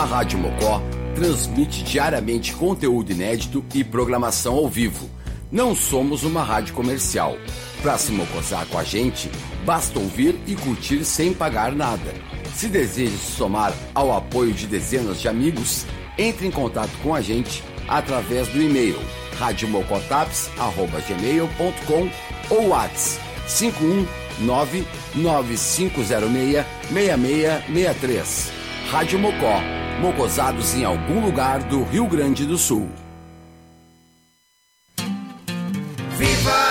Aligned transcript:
A 0.00 0.04
Rádio 0.04 0.38
Mocó 0.38 0.82
transmite 1.14 1.84
diariamente 1.84 2.54
conteúdo 2.54 3.12
inédito 3.12 3.62
e 3.74 3.84
programação 3.84 4.54
ao 4.54 4.66
vivo. 4.66 5.10
Não 5.52 5.76
somos 5.76 6.22
uma 6.22 6.42
rádio 6.42 6.72
comercial. 6.72 7.36
Para 7.82 7.98
se 7.98 8.10
mocosar 8.10 8.64
com 8.68 8.78
a 8.78 8.82
gente, 8.82 9.30
basta 9.66 9.98
ouvir 9.98 10.40
e 10.46 10.54
curtir 10.54 11.04
sem 11.04 11.34
pagar 11.34 11.72
nada. 11.72 12.14
Se 12.54 12.66
deseja 12.66 13.14
se 13.14 13.32
somar 13.32 13.74
ao 13.94 14.16
apoio 14.16 14.54
de 14.54 14.66
dezenas 14.66 15.20
de 15.20 15.28
amigos, 15.28 15.84
entre 16.16 16.46
em 16.46 16.50
contato 16.50 16.96
com 17.02 17.14
a 17.14 17.20
gente 17.20 17.62
através 17.86 18.48
do 18.48 18.62
e-mail 18.62 18.98
radiomocotaps.gmail.com 19.38 22.10
ou 22.48 22.68
WhatsApp 22.68 23.22
519 23.46 24.86
9506 25.16 26.64
6663. 26.90 28.60
Rádio 28.90 29.20
Mocó, 29.20 29.62
mocosados 30.00 30.74
em 30.74 30.84
algum 30.84 31.20
lugar 31.20 31.62
do 31.64 31.82
Rio 31.84 32.06
Grande 32.06 32.46
do 32.46 32.56
Sul. 32.56 32.88
Viva! 36.16 36.69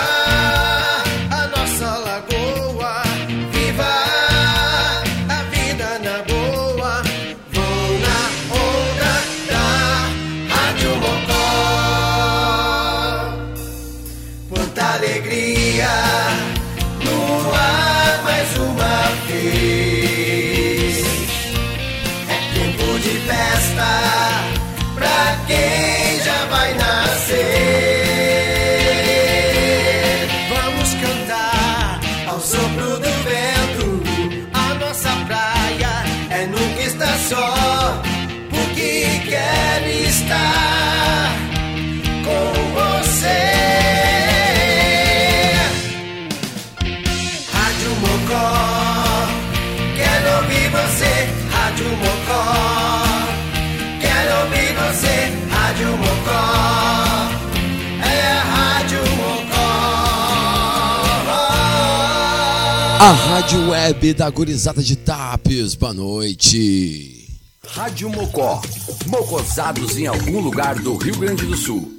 A 63.02 63.12
Rádio 63.12 63.70
Web 63.70 64.12
da 64.12 64.28
Gurizada 64.28 64.82
de 64.82 64.94
Tapes. 64.94 65.74
Boa 65.74 65.94
noite. 65.94 67.30
Rádio 67.66 68.10
Mocó. 68.10 68.60
Mocosados 69.06 69.96
em 69.96 70.06
algum 70.06 70.38
lugar 70.38 70.74
do 70.78 70.98
Rio 70.98 71.16
Grande 71.16 71.46
do 71.46 71.56
Sul. 71.56 71.90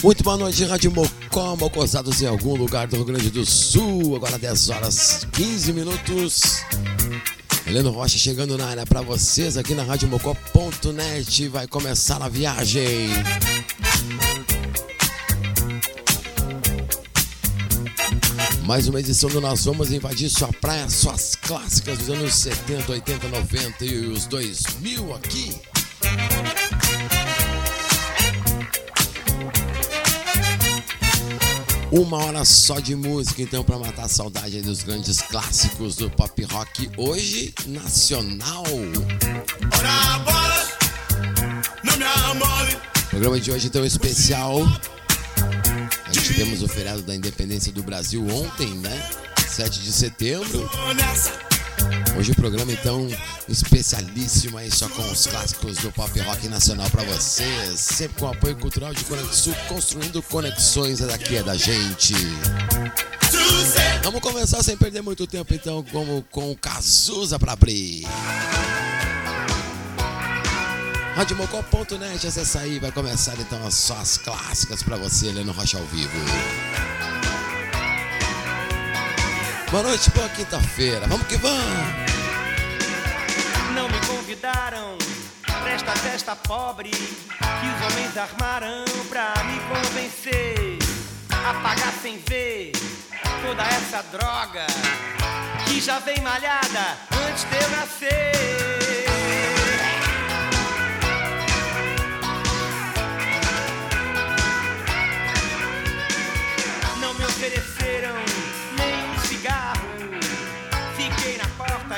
Muito 0.00 0.22
boa 0.22 0.36
noite, 0.36 0.64
Rádio 0.64 0.92
Mocó, 0.92 1.56
mocosados 1.56 2.22
em 2.22 2.26
algum 2.26 2.54
lugar 2.54 2.86
do 2.86 2.94
Rio 2.94 3.04
Grande 3.04 3.30
do 3.30 3.44
Sul. 3.44 4.14
Agora 4.14 4.38
10 4.38 4.68
horas 4.68 5.26
15 5.32 5.72
minutos. 5.72 6.62
Heleno 7.66 7.90
Rocha 7.90 8.18
chegando 8.18 8.56
na 8.56 8.66
área 8.66 8.86
para 8.86 9.02
vocês 9.02 9.56
aqui 9.56 9.74
na 9.74 9.82
radiomocó.net. 9.82 11.48
Vai 11.48 11.66
começar 11.66 12.22
a 12.22 12.28
viagem. 12.28 13.10
Mais 18.64 18.88
uma 18.88 19.00
edição 19.00 19.28
do 19.30 19.40
Nós 19.40 19.64
Vamos 19.64 19.92
Invadir 19.92 20.30
Sua 20.30 20.52
Praia, 20.52 20.88
suas 20.88 21.34
clássicas 21.34 21.98
dos 21.98 22.10
anos 22.10 22.34
70, 22.34 22.92
80, 22.92 23.28
90 23.28 23.84
e 23.84 24.06
os 24.06 24.26
2000 24.26 25.14
aqui. 25.14 25.60
Uma 31.92 32.18
hora 32.18 32.44
só 32.44 32.78
de 32.78 32.94
música, 32.94 33.42
então, 33.42 33.64
para 33.64 33.76
matar 33.76 34.04
a 34.04 34.08
saudade 34.08 34.62
dos 34.62 34.84
grandes 34.84 35.20
clássicos 35.20 35.96
do 35.96 36.08
pop 36.08 36.40
rock, 36.44 36.88
hoje 36.96 37.52
nacional. 37.66 38.62
O 43.06 43.10
programa 43.10 43.40
de 43.40 43.50
hoje, 43.50 43.66
então, 43.66 43.84
especial. 43.84 44.62
A 46.06 46.12
gente 46.12 46.28
tivemos 46.28 46.62
o 46.62 46.68
feriado 46.68 47.02
da 47.02 47.12
independência 47.12 47.72
do 47.72 47.82
Brasil 47.82 48.24
ontem, 48.28 48.68
né? 48.74 49.10
7 49.48 49.80
de 49.80 49.90
setembro. 49.92 50.70
Hoje 52.18 52.32
o 52.32 52.34
programa 52.34 52.72
então 52.72 53.08
especialíssimo 53.48 54.58
aí 54.58 54.70
só 54.70 54.88
com 54.88 55.02
os 55.10 55.26
clássicos 55.26 55.78
do 55.78 55.90
pop 55.92 56.18
rock 56.20 56.48
nacional 56.48 56.88
para 56.90 57.02
vocês, 57.04 57.80
sempre 57.80 58.18
com 58.18 58.28
apoio 58.28 58.56
cultural 58.56 58.92
de 58.92 59.04
Conexul, 59.04 59.54
construindo 59.68 60.22
conexões 60.22 60.98
daqui 61.00 61.36
é 61.36 61.42
da 61.42 61.56
gente. 61.56 62.14
Vamos 64.02 64.20
começar 64.20 64.62
sem 64.62 64.76
perder 64.76 65.02
muito 65.02 65.26
tempo 65.26 65.54
então 65.54 65.82
como 65.84 66.22
com 66.30 66.50
o 66.50 66.56
Cazuza 66.56 67.38
para 67.38 67.52
abrir. 67.52 68.06
Radiomocó.net, 71.14 72.26
acessa 72.26 72.60
aí, 72.60 72.78
vai 72.78 72.90
começar 72.92 73.34
então 73.38 73.58
as 73.66 74.16
clássicas 74.18 74.82
para 74.82 74.96
você, 74.96 75.30
Leno 75.32 75.52
Rocha 75.52 75.78
ao 75.78 75.84
vivo. 75.86 77.09
Boa 79.70 79.84
noite, 79.84 80.10
boa 80.10 80.28
quinta-feira. 80.30 81.06
Vamos 81.06 81.24
que 81.28 81.36
vamos! 81.36 81.60
Não 83.72 83.88
me 83.88 84.00
convidaram 84.04 84.98
pra 85.42 85.70
esta 85.70 85.92
festa 85.92 86.34
pobre 86.34 86.90
que 86.90 86.96
os 86.96 87.92
homens 87.92 88.16
armaram 88.16 88.84
pra 89.08 89.32
me 89.44 89.60
convencer 89.60 90.76
a 91.30 91.54
pagar 91.62 91.92
sem 92.02 92.18
ver 92.18 92.72
toda 93.46 93.62
essa 93.62 94.02
droga 94.10 94.66
que 95.68 95.80
já 95.80 96.00
vem 96.00 96.20
malhada 96.20 96.98
antes 97.28 97.44
de 97.44 97.54
eu 97.54 97.70
nascer. 97.70 99.09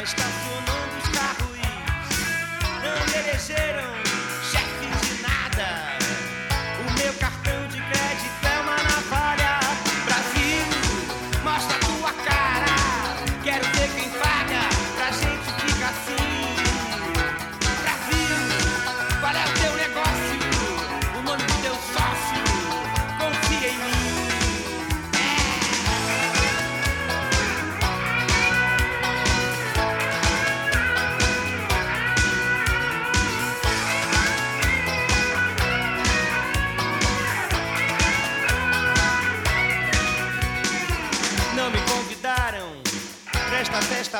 Estacionando 0.03 0.97
os 0.99 1.09
carros. 1.11 1.49
Não 2.83 3.21
elegeram 3.21 4.02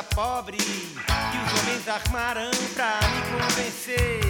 pobre 0.01 0.57
que 0.57 1.37
os 1.37 1.59
homens 1.59 1.87
armaram 1.87 2.49
pra 2.73 2.99
me 3.09 3.21
convencer 3.43 4.21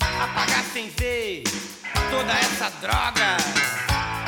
a 0.00 0.26
pagar 0.34 0.64
sem 0.72 0.88
ver 0.90 1.44
toda 2.10 2.32
essa 2.32 2.70
droga 2.80 3.36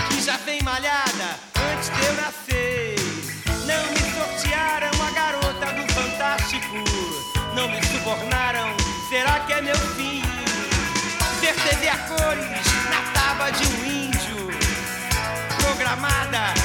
que 0.09 0.23
já 0.23 0.37
vem 0.37 0.63
malhada 0.63 1.41
antes 1.73 1.89
de 1.91 2.05
eu 2.05 2.15
nascer. 2.15 2.95
Não 3.67 3.83
me 3.91 3.99
sortearam 4.15 4.91
a 5.03 5.11
garota 5.11 5.73
do 5.73 5.93
Fantástico, 5.93 6.85
não 7.57 7.69
me 7.69 7.83
subornaram. 7.87 8.69
Será 9.09 9.41
que 9.41 9.53
é 9.55 9.61
meu 9.63 9.77
fim? 9.97 10.23
TV 11.41 11.89
a 11.89 11.99
cores 11.99 12.47
na 12.91 13.13
tábua 13.13 13.51
de 13.51 13.67
um 13.67 13.85
índio. 13.85 14.49
Programada 15.61 16.60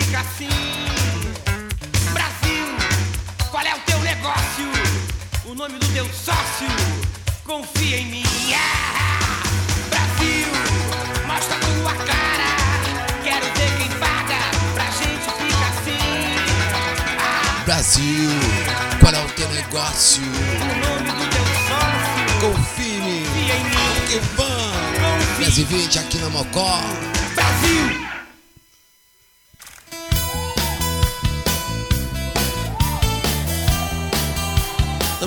ficar 0.00 0.20
assim. 0.20 0.48
Brasil, 2.12 2.66
qual 3.50 3.64
é 3.64 3.74
o 3.74 3.78
teu 3.80 3.98
negócio? 4.00 4.70
O 5.44 5.54
nome 5.54 5.78
do 5.78 5.86
teu 5.92 6.04
sócio? 6.06 6.68
Confia 7.44 7.98
em 7.98 8.06
mim. 8.06 8.24
Ah! 8.54 9.42
Brasil, 9.90 10.46
mostra 11.26 11.56
tua 11.58 11.94
cara. 12.04 12.56
Quero 13.22 13.46
ver 13.46 13.78
quem 13.78 13.90
paga 13.98 14.38
pra 14.74 14.84
gente 14.84 15.30
ficar 15.38 15.68
assim. 15.68 16.04
Brasil, 17.64 18.30
qual 19.00 19.14
é 19.14 19.24
o 19.24 19.28
teu 19.30 19.48
negócio? 19.50 20.22
O 20.22 20.26
nome 20.86 21.10
do 21.12 21.26
teu 21.30 21.44
sócio? 21.68 22.24
Confirme 22.40 23.22
Confia 23.26 23.54
em 23.54 23.64
mim. 23.64 24.06
que 24.08 24.18
vão. 24.36 25.38
10 25.38 25.58
e 25.58 25.64
20 25.64 25.98
aqui 25.98 26.18
na 26.18 26.28
Mocó. 26.30 26.80
Brasil! 27.34 28.07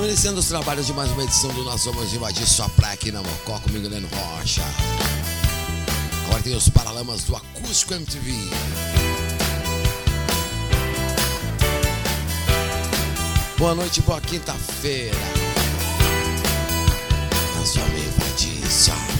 Estamos 0.02 0.14
iniciando 0.14 0.40
os 0.40 0.48
trabalhos 0.48 0.88
de 0.88 0.94
mais 0.94 1.12
uma 1.12 1.24
edição 1.24 1.54
do 1.54 1.64
Nós 1.64 1.86
Vamos 1.86 2.12
Invadir 2.12 2.48
Sua 2.48 2.68
Praia 2.70 2.96
aqui 2.96 3.12
na 3.12 3.22
Mocó 3.22 3.60
comigo, 3.60 3.86
Heleno 3.86 4.08
Rocha. 4.08 4.64
Agora 6.26 6.42
tem 6.42 6.56
os 6.56 6.68
paralamas 6.70 7.24
do 7.26 7.36
Acústico 7.36 7.94
MTV. 7.94 8.34
Boa 13.60 13.76
noite, 13.76 14.02
boa 14.02 14.20
quinta-feira. 14.20 15.16
Nós 17.60 17.76
vamos 17.76 18.02
invadir 18.02 18.72
sua 18.72 19.11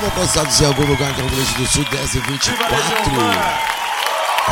Mocó, 0.00 0.24
estados 0.24 0.60
em 0.60 0.64
algum 0.66 0.84
lugar 0.86 1.12
do 1.12 1.22
Rio 1.22 1.30
Grande 1.30 1.54
do 1.54 1.66
Sul, 1.66 1.84
10 1.90 2.14
e 2.14 2.18
24. 2.20 2.76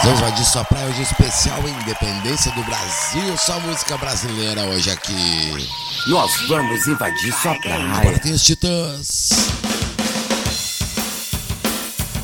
Vamos 0.02 0.20
invadir 0.20 0.44
sua 0.44 0.64
praia 0.64 0.86
hoje 0.86 1.02
especial 1.02 1.58
Independência 1.68 2.52
do 2.52 2.62
Brasil. 2.62 3.36
Só 3.36 3.58
música 3.60 3.96
brasileira 3.98 4.62
hoje 4.64 4.90
aqui. 4.90 5.68
Nós 6.06 6.30
vamos 6.48 6.86
invadir 6.86 7.32
sua 7.32 7.52
Agora 7.52 8.00
praia. 8.00 8.18
tem 8.20 8.32
os 8.32 8.42
Titãs. 8.42 9.30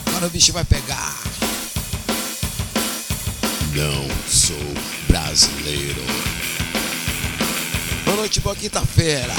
Agora 0.09 0.27
o 0.27 0.31
bicho 0.31 0.53
vai 0.53 0.65
pegar. 0.65 1.15
Não 3.73 4.09
sou 4.29 4.75
brasileiro. 5.09 6.03
Boa 8.05 8.17
noite, 8.19 8.41
boa 8.41 8.55
quinta-feira. 8.55 9.35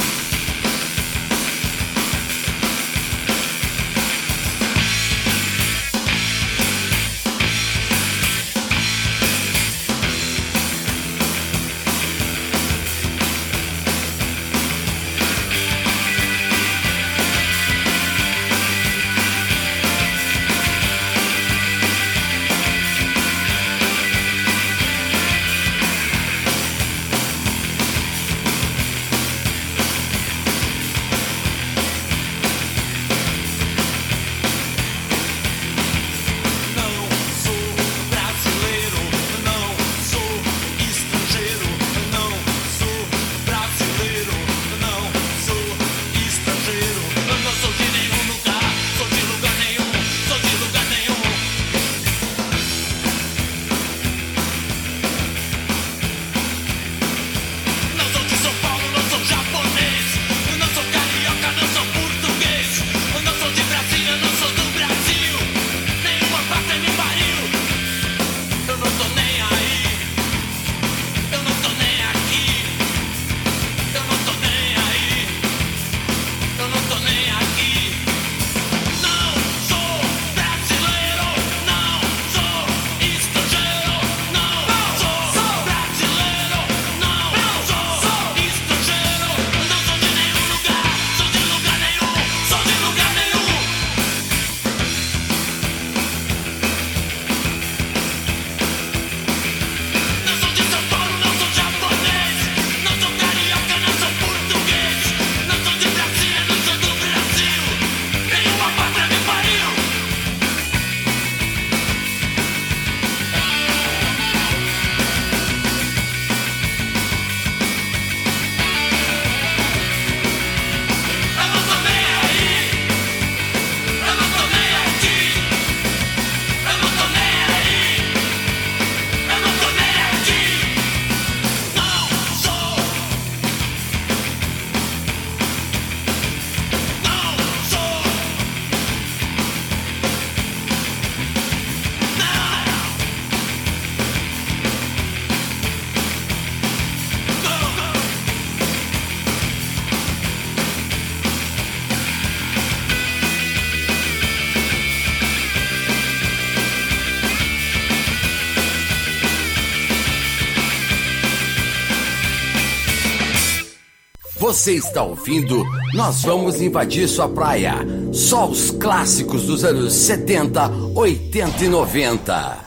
Você 164.67 164.74
está 164.74 165.01
ouvindo? 165.01 165.63
Nós 165.93 166.24
vamos 166.24 166.59
invadir 166.59 167.07
sua 167.07 167.29
praia. 167.29 167.75
Só 168.12 168.50
os 168.50 168.69
clássicos 168.69 169.43
dos 169.43 169.63
anos 169.63 169.93
70, 169.93 170.69
80 170.93 171.63
e 171.63 171.69
90. 171.69 172.65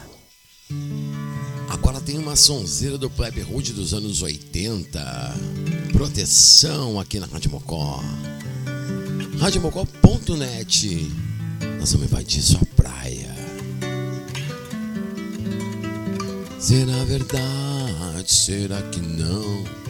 Agora 1.68 2.00
tem 2.00 2.16
uma 2.16 2.34
sonzeira 2.36 2.96
do 2.96 3.10
Plebe 3.10 3.42
Hood 3.42 3.74
dos 3.74 3.92
anos 3.92 4.22
80. 4.22 4.98
Proteção 5.92 6.98
aqui 6.98 7.20
na 7.20 7.26
Rádio 7.26 7.50
Mocó. 7.50 8.02
RádioMocó.net. 9.38 11.12
Nós 11.78 11.92
vamos 11.92 12.06
invadir 12.06 12.40
sua 12.40 12.66
praia. 12.74 13.36
Será 16.58 17.04
verdade? 17.04 18.32
Será 18.32 18.80
que 18.84 19.02
não? 19.02 19.89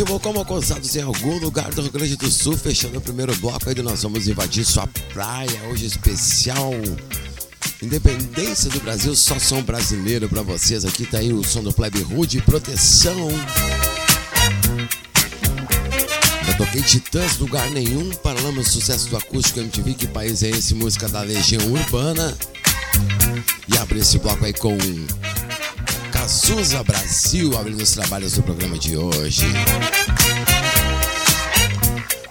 Rádio 0.00 0.14
Mocó 0.14 0.44
Cosados 0.46 0.96
em 0.96 1.02
algum 1.02 1.38
lugar 1.38 1.70
do 1.74 1.82
Rio 1.82 1.92
Grande 1.92 2.16
do 2.16 2.30
Sul, 2.30 2.56
fechando 2.56 2.96
o 2.96 3.02
primeiro 3.02 3.36
bloco 3.36 3.68
aí 3.68 3.74
Nós 3.82 4.02
Vamos 4.02 4.26
Invadir 4.26 4.64
Sua 4.64 4.86
Praia, 4.86 5.62
hoje 5.70 5.84
especial. 5.84 6.72
Independência 7.82 8.70
do 8.70 8.80
Brasil, 8.80 9.14
só 9.14 9.38
som 9.38 9.60
brasileiro 9.60 10.26
pra 10.26 10.40
vocês. 10.40 10.86
Aqui 10.86 11.04
tá 11.04 11.18
aí 11.18 11.34
o 11.34 11.44
som 11.44 11.62
do 11.62 11.70
Plebe 11.70 12.00
Rude, 12.00 12.40
Proteção. 12.40 13.28
Eu 16.48 16.56
toquei 16.56 16.80
Titãs, 16.80 17.36
lugar 17.36 17.70
nenhum, 17.70 18.10
Paralama 18.22 18.64
Sucesso 18.64 19.10
do 19.10 19.18
Acústico 19.18 19.60
MTV, 19.60 19.92
que 19.92 20.06
país 20.06 20.42
é 20.42 20.48
esse? 20.48 20.74
Música 20.74 21.10
da 21.10 21.20
Legião 21.20 21.62
Urbana. 21.72 22.34
E 23.68 23.76
abri 23.76 23.98
esse 23.98 24.18
bloco 24.18 24.46
aí 24.46 24.54
com 24.54 24.78
Cazuza 26.30 26.84
Brasil, 26.84 27.58
abrindo 27.58 27.82
os 27.82 27.90
trabalhos 27.90 28.34
do 28.34 28.42
programa 28.44 28.78
de 28.78 28.96
hoje. 28.96 29.42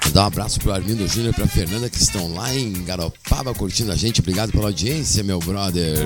Vou 0.03 0.13
dar 0.13 0.23
um 0.23 0.27
abraço 0.27 0.57
pro 0.57 0.71
Armindo 0.71 1.05
Júnior 1.05 1.33
e 1.33 1.35
pra 1.35 1.45
Fernanda 1.45 1.89
que 1.89 2.01
estão 2.01 2.33
lá 2.33 2.55
em 2.55 2.71
Garopaba 2.85 3.53
curtindo 3.53 3.91
a 3.91 3.97
gente. 3.97 4.21
Obrigado 4.21 4.53
pela 4.53 4.67
audiência, 4.67 5.21
meu 5.21 5.39
brother. 5.39 5.97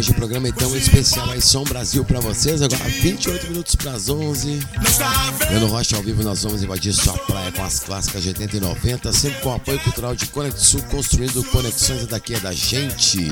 Hoje 0.00 0.12
o 0.12 0.14
programa 0.14 0.48
é 0.48 0.78
especial 0.78 1.28
aí, 1.30 1.42
Som 1.42 1.62
Brasil 1.62 2.02
pra 2.02 2.20
vocês. 2.20 2.62
Agora 2.62 2.82
28 2.84 3.48
minutos 3.48 3.74
pras 3.74 4.08
11. 4.08 4.66
Não 4.74 4.82
está 4.82 5.10
vendo? 5.32 5.52
Eu 5.52 5.60
no 5.60 5.66
Rocha 5.66 5.94
ao 5.94 6.02
vivo 6.02 6.22
nós 6.22 6.42
vamos 6.42 6.62
invadir 6.62 6.94
sua 6.94 7.12
praia 7.18 7.52
com 7.52 7.62
as 7.62 7.80
clássicas 7.80 8.22
de 8.22 8.30
80 8.30 8.56
e 8.56 8.60
90, 8.60 9.12
sempre 9.12 9.42
com 9.42 9.50
o 9.50 9.54
apoio 9.56 9.78
cultural 9.80 10.14
de 10.14 10.24
Conexul, 10.28 10.82
construindo 10.84 11.44
conexões 11.50 12.06
daqui 12.06 12.34
é 12.34 12.40
da 12.40 12.50
gente. 12.50 13.28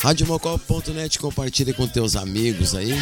Radiomocó.net, 0.00 1.18
compartilhe 1.18 1.74
com 1.74 1.86
teus 1.86 2.16
amigos 2.16 2.74
aí. 2.74 2.98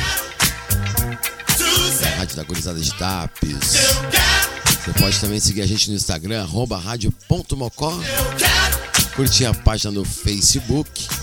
Rádio 2.16 2.34
da 2.34 2.42
Gurizada 2.42 2.80
de 2.80 2.92
Tapes. 2.94 3.74
Você 4.66 4.92
pode 4.98 5.20
também 5.20 5.38
seguir 5.38 5.62
a 5.62 5.66
gente 5.68 5.88
no 5.88 5.94
Instagram, 5.94 6.48
rádio.mocó. 6.82 7.96
Curtir 9.14 9.44
a 9.44 9.54
página 9.54 9.92
no 9.92 10.04
Facebook. 10.04 11.19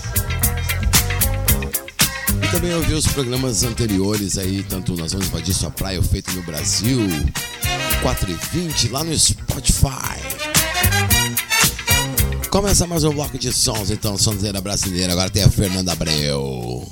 Também 2.58 2.74
ouvir 2.74 2.94
os 2.94 3.06
programas 3.06 3.62
anteriores 3.62 4.36
aí, 4.36 4.64
tanto 4.64 4.96
Nós 4.96 5.12
Vamos 5.12 5.28
Invadir 5.28 5.54
Sua 5.54 5.70
Praia, 5.70 6.00
o 6.00 6.02
Feito 6.02 6.32
no 6.32 6.42
Brasil, 6.42 6.98
4 8.02 8.30
e 8.32 8.34
20 8.34 8.88
lá 8.88 9.04
no 9.04 9.16
Spotify. 9.16 10.18
Começa 12.50 12.84
mais 12.84 13.04
um 13.04 13.14
bloco 13.14 13.38
de 13.38 13.52
sons, 13.52 13.92
então, 13.92 14.18
sonzeira 14.18 14.60
brasileira. 14.60 15.12
Agora 15.12 15.30
tem 15.30 15.44
a 15.44 15.48
Fernanda 15.48 15.92
Abreu. 15.92 16.90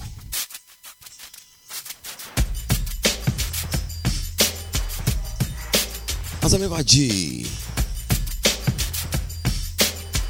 Nós 6.41 6.53
vamos 6.53 6.65
invadir. 6.69 7.45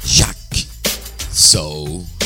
Jack 0.03 0.67
Soul. 1.31 2.16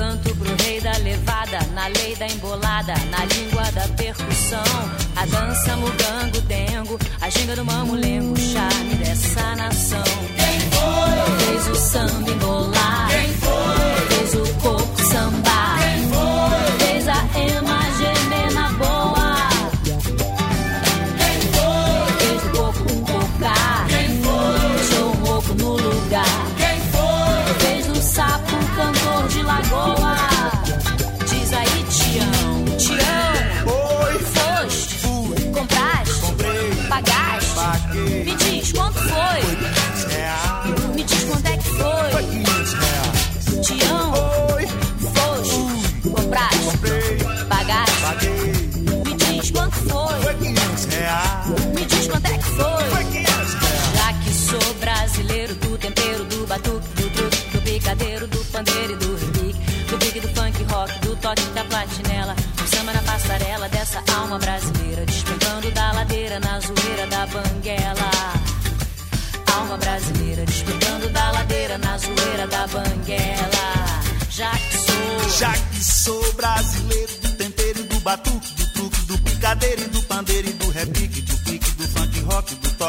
Canto 0.00 0.34
pro 0.36 0.64
rei 0.64 0.80
da 0.80 0.96
levada, 0.96 1.58
na 1.74 1.86
lei 1.88 2.16
da 2.16 2.26
embolada, 2.26 2.94
na 3.10 3.22
língua 3.26 3.70
da 3.72 3.86
percussão. 4.02 4.64
A 5.14 5.26
dança, 5.26 5.76
mugango, 5.76 6.40
dengo, 6.48 6.98
a 7.20 7.28
ginga 7.28 7.54
do 7.54 7.66
mamulengo, 7.66 8.34
charme 8.40 8.94
dessa 8.94 9.56
nação. 9.56 10.02
Quem 10.38 10.60
foi? 10.70 11.44
Fez 11.44 11.68
o 11.68 11.74
samba 11.74 12.30
embolar. 12.30 13.08
Quem 13.10 13.34
foi? 13.34 14.16
Fez 14.16 14.34
o 14.36 14.54
coco 14.54 15.02
sambar. 15.02 15.78
Quem 15.80 16.08
foi? 16.08 16.09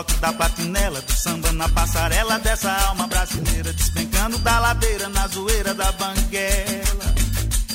toque 0.02 0.16
da 0.20 0.34
platinela, 0.34 1.00
do 1.02 1.14
samba 1.14 1.52
na 1.52 1.70
passarela 1.70 2.40
dessa 2.40 2.72
alma 2.88 3.08
brasileira, 3.08 3.72
despencando 3.72 4.38
da 4.40 4.60
ladeira 4.60 5.08
na 5.10 5.28
zoeira 5.28 5.74
da 5.74 5.92
banguela. 5.92 7.14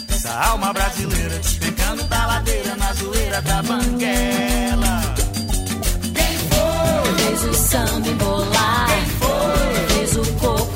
Essa 0.08 0.32
alma 0.48 0.72
brasileira, 0.72 1.38
despencando 1.38 2.02
da 2.04 2.26
ladeira 2.26 2.74
na 2.76 2.92
zoeira 2.94 3.40
da 3.42 3.62
banguela. 3.62 5.14
Quem 6.14 6.38
foi? 6.50 7.14
Fez 7.18 7.44
o 7.44 7.54
samba 7.54 8.08
embolar. 8.08 8.88
Quem 8.88 9.06
foi? 9.06 9.94
Fez 9.94 10.16
o 10.16 10.32
corpo 10.34 10.75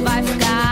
vai 0.00 0.22
ficar. 0.22 0.65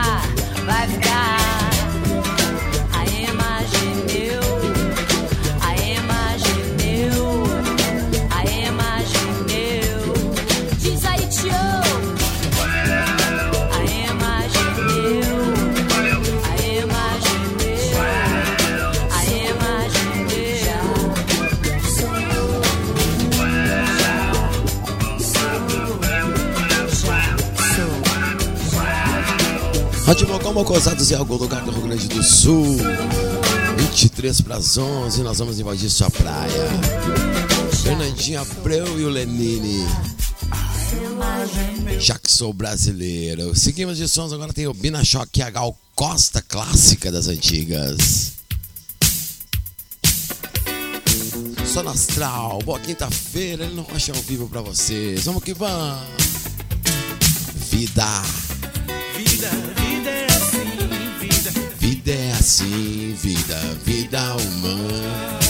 Mocosados 30.54 31.10
em 31.10 31.16
algum 31.16 31.34
lugar 31.34 31.64
do 31.64 31.72
Rio 31.72 31.82
Grande 31.82 32.06
do 32.06 32.22
Sul. 32.22 32.76
23 33.76 34.40
para 34.42 34.54
as 34.54 34.78
11, 34.78 35.22
nós 35.24 35.38
vamos 35.40 35.58
invadir 35.58 35.90
sua 35.90 36.08
praia. 36.08 36.70
Fernandinho 37.82 38.40
Abreu 38.40 39.00
e 39.00 39.04
o 39.04 39.08
Lenine. 39.08 39.84
Já 41.98 42.16
que 42.16 42.30
sou 42.30 42.52
brasileiro. 42.52 43.52
Seguimos 43.56 43.98
de 43.98 44.08
sons, 44.08 44.32
agora 44.32 44.52
tem 44.52 44.68
o 44.68 44.72
Bina 44.72 45.04
Choque 45.04 45.42
a 45.42 45.50
Gal 45.50 45.76
Costa, 45.96 46.40
clássica 46.40 47.10
das 47.10 47.26
antigas. 47.26 48.34
Só 51.66 51.82
nastral, 51.82 51.92
astral, 51.92 52.58
boa 52.64 52.78
quinta-feira, 52.78 53.64
ele 53.64 53.74
não 53.74 53.82
rocha 53.82 54.12
ao 54.12 54.22
vivo 54.22 54.48
pra 54.48 54.60
vocês. 54.60 55.24
Vamos 55.24 55.42
que 55.42 55.52
vamos! 55.52 56.06
Vida! 57.72 58.22
Vida! 59.16 59.83
Vida 61.84 62.12
é 62.12 62.30
assim, 62.32 63.14
vida, 63.20 63.60
vida 63.84 64.18
humana. 64.36 65.43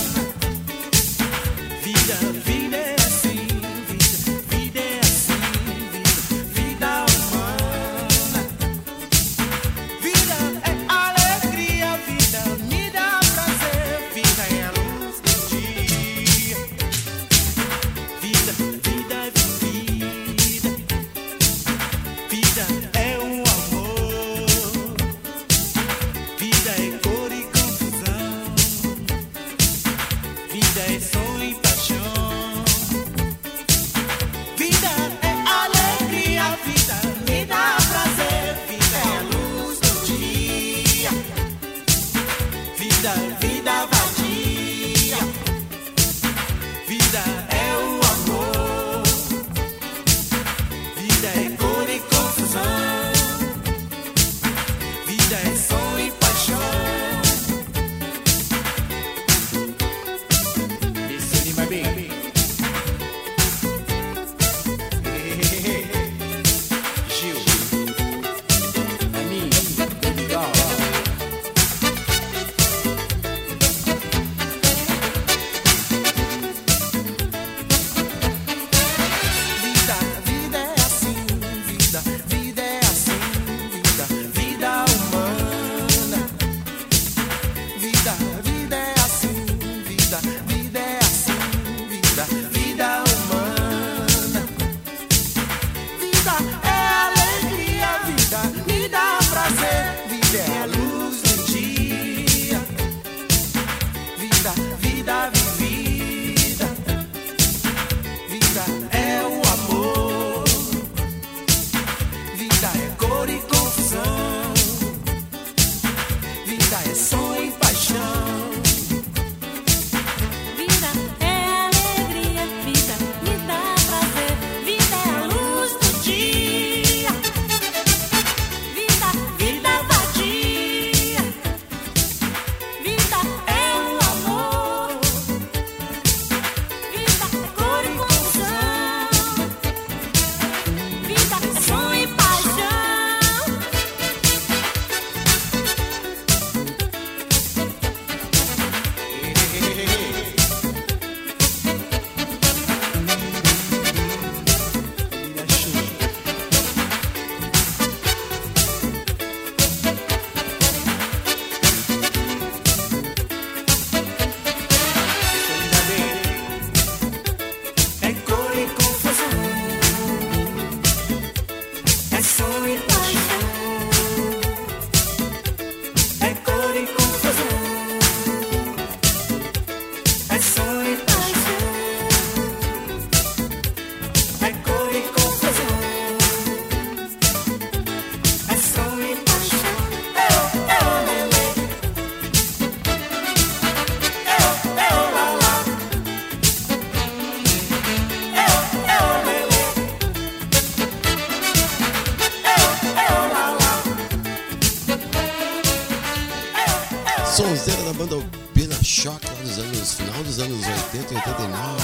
Sonzeira 207.34 207.82
da 207.82 207.92
banda 207.94 208.16
Bela 208.54 208.78
Choque, 208.80 209.26
lá 209.26 209.34
dos 209.42 209.58
anos, 209.58 209.94
final 209.94 210.22
dos 210.22 210.38
anos 210.38 210.64
80 210.92 211.14
e 211.14 211.16
89. 211.16 211.82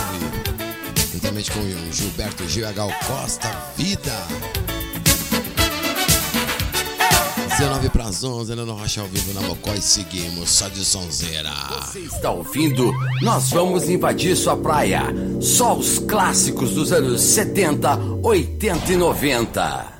Juntamente 1.12 1.50
com 1.50 1.58
o 1.58 1.92
Gilberto 1.92 2.48
Gil 2.48 2.68
e 2.68 2.72
Gal 2.72 2.88
Costa, 3.04 3.50
Vida. 3.76 4.12
19 7.48 7.90
para 7.90 8.04
as 8.04 8.22
11, 8.22 8.52
ainda 8.52 8.64
no 8.64 8.74
Rocha 8.74 9.00
ao 9.00 9.08
vivo 9.08 9.34
na 9.34 9.40
Mocó 9.48 9.74
e 9.74 9.82
seguimos 9.82 10.50
só 10.50 10.68
de 10.68 10.84
sonzeira. 10.84 11.50
Você 11.80 11.98
está 11.98 12.30
ouvindo? 12.30 12.92
Nós 13.20 13.50
vamos 13.50 13.88
invadir 13.88 14.36
sua 14.36 14.56
praia. 14.56 15.02
Só 15.40 15.76
os 15.76 15.98
clássicos 15.98 16.70
dos 16.74 16.92
anos 16.92 17.20
70, 17.22 17.98
80 18.22 18.92
e 18.92 18.96
90. 18.96 19.99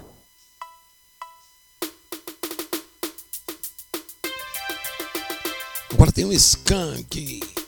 tem 6.21 6.27
um 6.27 6.33
skunk. 6.33 7.60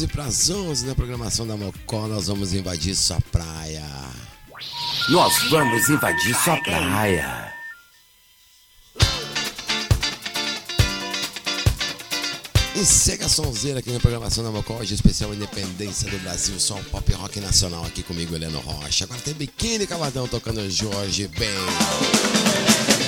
13 0.00 0.08
para 0.08 0.24
as 0.24 0.48
11 0.48 0.86
na 0.86 0.94
programação 0.94 1.46
da 1.46 1.56
Mocó, 1.56 2.06
nós 2.06 2.28
vamos 2.28 2.54
invadir 2.54 2.94
sua 2.94 3.20
praia. 3.20 3.84
Nós 5.10 5.32
vamos 5.50 5.88
invadir 5.88 6.34
sua 6.36 6.56
praia. 6.58 7.52
E 12.74 12.84
segue 12.84 13.24
a 13.24 13.28
sonzeira 13.28 13.80
aqui 13.80 13.90
na 13.90 14.00
programação 14.00 14.42
da 14.42 14.50
Mocó, 14.50 14.74
hoje 14.78 14.94
especial 14.94 15.34
Independência 15.34 16.10
do 16.10 16.18
Brasil, 16.20 16.58
só 16.58 16.76
um 16.76 16.84
pop 16.84 17.12
rock 17.12 17.40
nacional 17.40 17.84
aqui 17.84 18.02
comigo, 18.02 18.34
Heleno 18.34 18.60
Rocha. 18.60 19.04
Agora 19.04 19.20
tem 19.20 19.34
Biquíni 19.34 19.86
Cavadão 19.86 20.26
tocando 20.26 20.68
Jorge 20.70 21.28
Ben. 21.28 22.99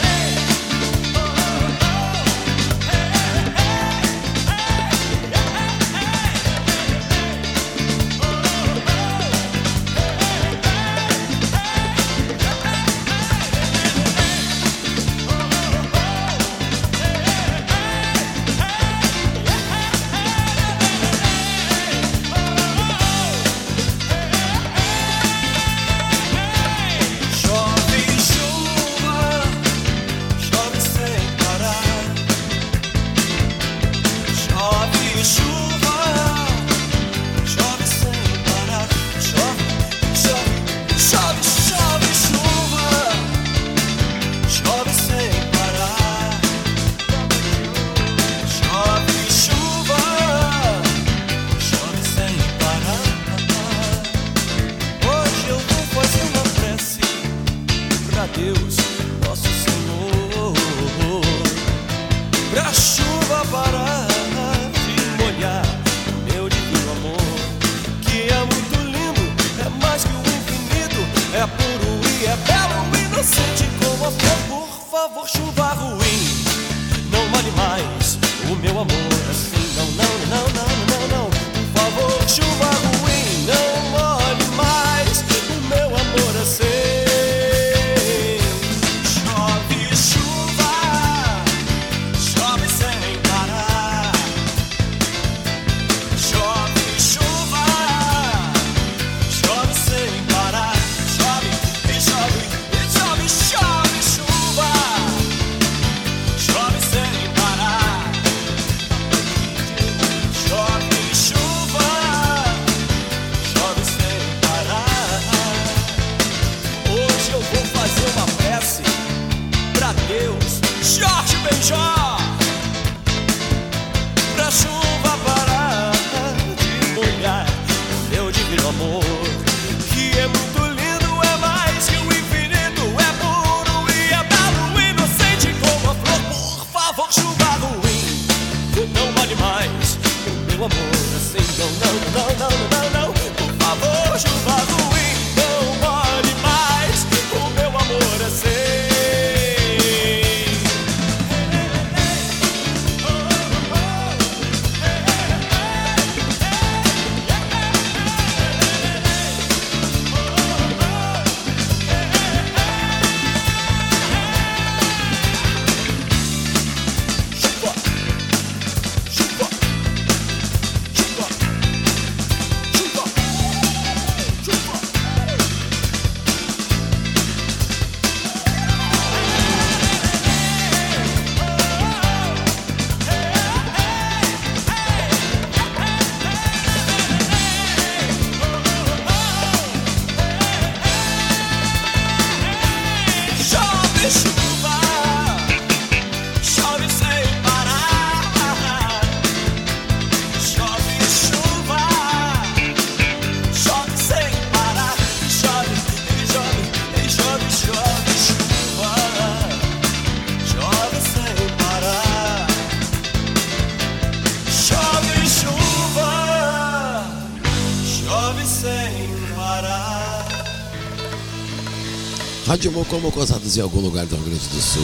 Mocosados 223.52 223.56
em 223.56 223.60
algum 223.60 223.80
lugar 223.80 224.06
do 224.06 224.16
Rio 224.16 224.24
Grande 224.24 224.48
do 224.48 224.60
Sul. 224.60 224.82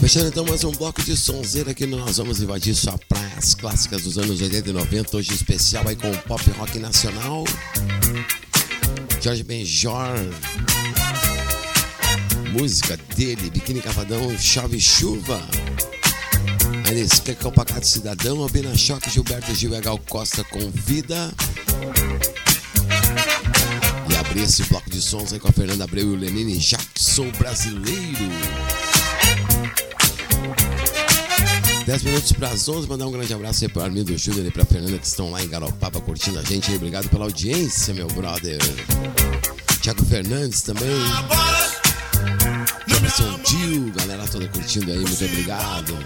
Fechando 0.00 0.28
então 0.28 0.44
mais 0.44 0.62
um 0.64 0.70
bloco 0.72 1.02
de 1.02 1.16
sonzeira 1.16 1.74
que 1.74 1.86
nós 1.86 2.18
vamos 2.18 2.40
invadir 2.40 2.74
sua 2.74 2.96
praia, 3.08 3.34
as 3.36 3.54
clássicas 3.54 4.02
dos 4.02 4.18
anos 4.18 4.40
80 4.40 4.70
e 4.70 4.72
90, 4.72 5.16
hoje 5.16 5.32
especial 5.32 5.86
aí 5.88 5.96
com 5.96 6.10
o 6.10 6.18
pop 6.22 6.48
rock 6.52 6.78
nacional. 6.78 7.44
Jorge 9.20 9.42
Benjor, 9.42 10.14
música 12.52 12.96
dele, 13.16 13.48
Biquíni 13.50 13.80
Cavadão, 13.80 14.36
Chove 14.38 14.78
Chuva. 14.78 15.40
Ainda 16.86 17.00
Esqueca 17.00 17.48
o 17.48 17.52
Pacato 17.52 17.86
Cidadão, 17.86 18.42
Albina 18.42 18.76
Choque, 18.76 19.10
Gilberto 19.10 19.54
Gil 19.54 19.74
e 19.74 19.80
Gal 19.80 19.98
Costa 20.06 20.44
convida. 20.44 21.32
E 24.10 24.16
abrir 24.16 24.42
esse 24.42 24.62
bloco 24.64 24.90
de 24.90 25.00
sons 25.00 25.32
aí 25.32 25.40
com 25.40 25.48
a 25.48 25.52
Fernanda 25.52 25.84
Abreu 25.84 26.10
e 26.10 26.12
o 26.12 26.14
Lenine 26.14 26.58
Jackson 26.58 27.30
Brasileiro. 27.38 28.30
10 31.86 32.02
minutos 32.02 32.32
para 32.32 32.48
as 32.50 32.68
11, 32.68 32.86
mandar 32.86 33.06
um 33.06 33.12
grande 33.12 33.32
abraço 33.32 33.64
aí 33.64 33.70
para 33.70 33.82
o 33.82 33.84
Armindo 33.86 34.16
Júnior 34.18 34.44
e 34.44 34.50
para 34.50 34.64
a 34.64 34.66
Fernanda 34.66 34.98
que 34.98 35.06
estão 35.06 35.30
lá 35.30 35.42
em 35.42 35.48
Garopaba 35.48 36.00
curtindo 36.02 36.38
a 36.38 36.42
gente. 36.42 36.70
Obrigado 36.74 37.08
pela 37.08 37.24
audiência, 37.24 37.94
meu 37.94 38.08
brother. 38.08 38.58
Tiago 39.80 40.04
Fernandes 40.04 40.60
também. 40.60 41.55
Jefferson 43.16 43.40
Dil, 43.44 43.92
galera 43.94 44.26
toda 44.28 44.46
curtindo 44.48 44.90
aí, 44.90 44.98
muito 44.98 45.24
obrigado. 45.24 45.98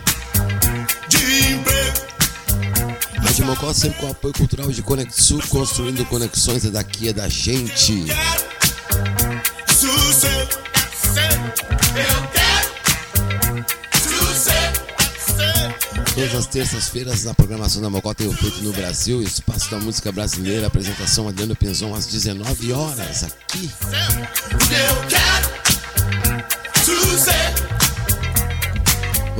Rádio 3.18 3.46
Mocó 3.46 3.72
sempre 3.72 3.98
com 3.98 4.11
apoio 4.11 4.34
cultural 4.34 4.70
de 4.70 4.80
Conexul, 4.80 5.42
construindo 5.48 6.04
conexões 6.06 6.64
é 6.64 6.70
daqui, 6.70 7.08
é 7.08 7.12
da 7.12 7.28
gente. 7.28 8.04
Todas 16.14 16.34
as 16.34 16.46
terças-feiras 16.46 17.24
na 17.24 17.34
programação 17.34 17.82
da 17.82 17.90
Mocó 17.90 18.14
tem 18.14 18.28
o 18.28 18.32
feito 18.32 18.62
no 18.62 18.72
Brasil, 18.72 19.20
Espaço 19.20 19.68
da 19.70 19.78
Música 19.78 20.12
Brasileira, 20.12 20.68
apresentação 20.68 21.28
Adriano 21.28 21.56
Penzon 21.56 21.92
às 21.92 22.06
19 22.06 22.72
horas 22.72 23.24
aqui. 23.24 23.68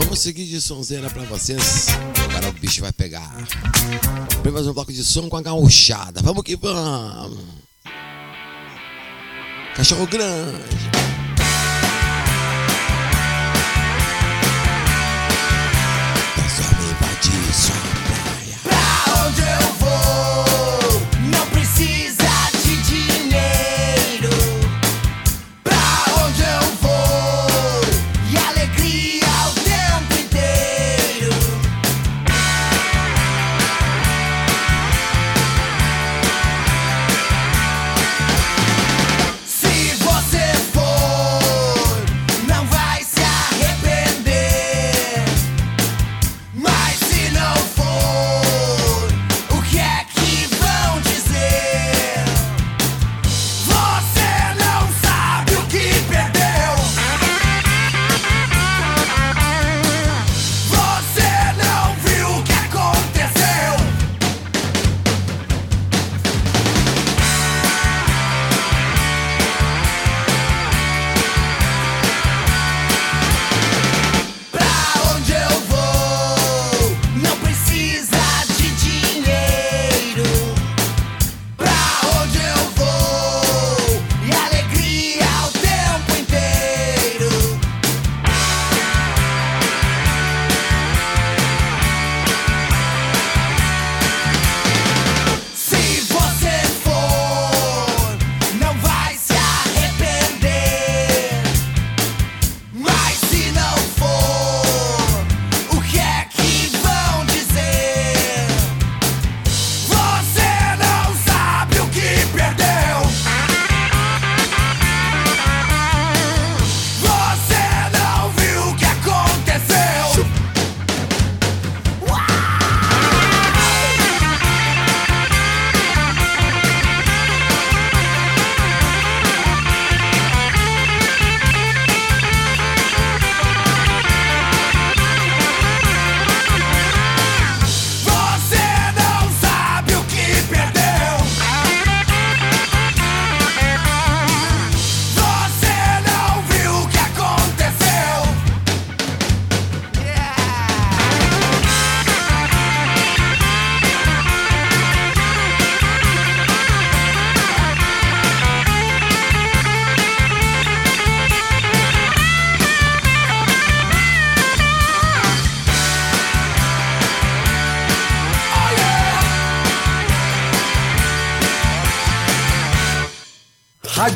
Vamos 0.03 0.21
seguir 0.21 0.47
de 0.47 0.61
sonzeira 0.61 1.11
pra 1.11 1.23
vocês. 1.25 1.89
Agora 2.25 2.49
o 2.49 2.53
bicho 2.53 2.81
vai 2.81 2.93
pegar. 2.93 3.31
Mais 4.51 4.67
um 4.67 4.73
bloco 4.73 4.93
de 4.93 5.05
som 5.05 5.29
com 5.29 5.37
a 5.37 5.43
gauchada. 5.43 6.23
Vamos 6.23 6.43
que 6.43 6.57
vamos. 6.57 7.39
Cachorro 9.77 10.07
grande. 10.07 11.20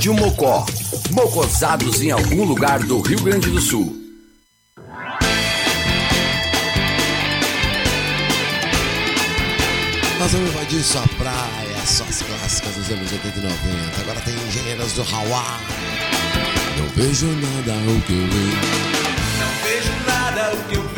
Rádio 0.05 0.21
Mocó. 0.21 0.67
Mocosados 1.13 2.03
em 2.03 2.11
algum 2.11 2.45
lugar 2.45 2.79
do 2.81 3.01
Rio 3.01 3.23
Grande 3.23 3.49
do 3.49 3.59
Sul. 3.59 3.97
Nós 10.19 10.31
vamos 10.31 10.51
invadir 10.51 10.83
sua 10.83 11.09
praia, 11.17 11.87
suas 11.87 12.21
clássicas 12.21 12.75
dos 12.75 12.91
anos 12.91 13.11
80 13.13 13.39
e 13.39 13.43
90. 13.45 14.01
Agora 14.03 14.21
tem 14.21 14.35
engenheiros 14.47 14.93
do 14.93 15.01
Hawaii. 15.01 15.65
Não 16.77 16.89
vejo 16.89 17.27
nada 17.27 17.73
o 17.91 18.01
que 18.03 18.13
eu. 18.13 18.27
Não 19.39 19.53
vejo 19.65 19.93
nada 20.07 20.53
o 20.53 20.65
que 20.69 20.75
eu 20.77 20.94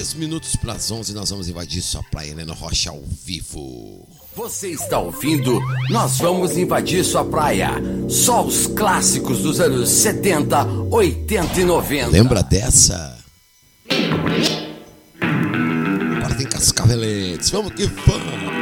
Três 0.00 0.14
minutos 0.14 0.56
para 0.56 0.72
as 0.72 0.90
11, 0.90 1.12
nós 1.12 1.28
vamos 1.28 1.46
invadir 1.46 1.82
sua 1.82 2.02
praia, 2.04 2.28
né, 2.28 2.40
Helena 2.40 2.54
Rocha, 2.54 2.88
ao 2.88 3.02
vivo. 3.22 4.08
Você 4.34 4.68
está 4.68 4.98
ouvindo? 4.98 5.60
Nós 5.90 6.16
vamos 6.16 6.56
invadir 6.56 7.04
sua 7.04 7.22
praia. 7.22 7.68
Só 8.08 8.42
os 8.42 8.66
clássicos 8.66 9.40
dos 9.40 9.60
anos 9.60 9.90
70, 9.90 10.64
80 10.90 11.60
e 11.60 11.64
90. 11.64 12.06
Lembra 12.12 12.42
dessa? 12.42 13.18
Agora 16.16 16.34
tem 16.34 16.46
Cascaveletes. 16.46 17.50
Vamos 17.50 17.74
que 17.74 17.84
vamos! 17.84 18.59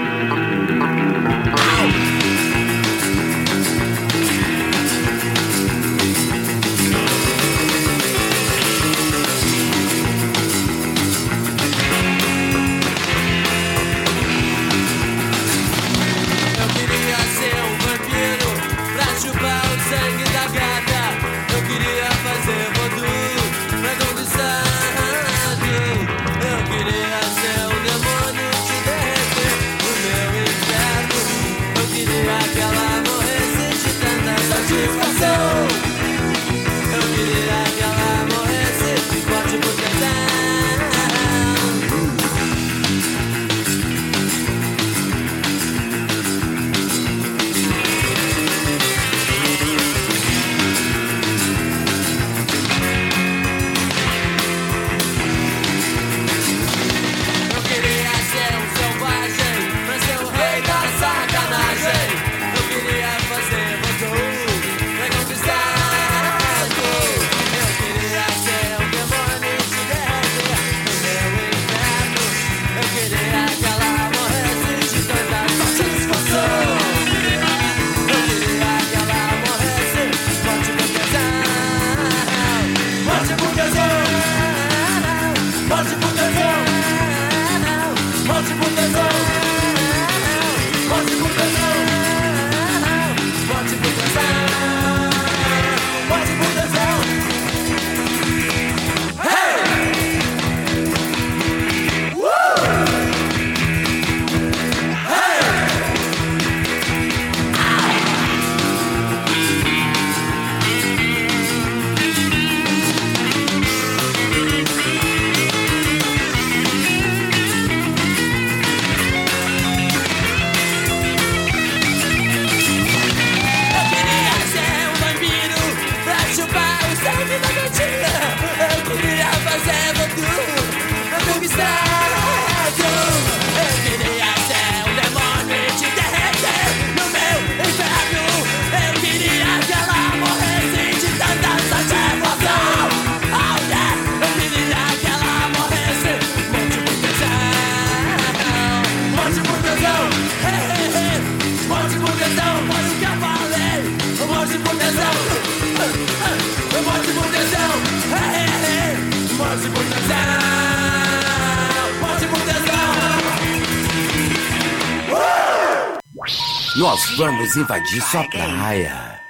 vamos 167.49 167.57
invadir 167.57 168.03
sua 168.03 168.25
praia. 168.25 169.21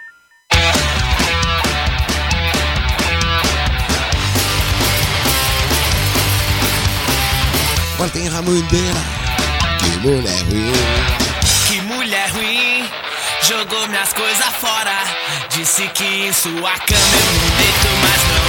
Mantém 7.99 8.29
Ramandeira. 8.29 8.95
Que 9.79 10.07
mulher 10.07 10.43
ruim. 10.51 10.73
Que 11.69 11.81
mulher 11.83 12.31
ruim. 12.31 12.89
Jogou 13.43 13.87
minhas 13.89 14.13
coisas 14.13 14.55
fora. 14.61 15.05
Disse 15.51 15.87
que 15.89 16.05
em 16.05 16.33
sua 16.33 16.51
cama 16.51 16.61
é 16.61 17.19
eu 17.19 17.33
não 17.33 17.57
deito 17.57 17.89
mais 18.03 18.23
não. 18.23 18.48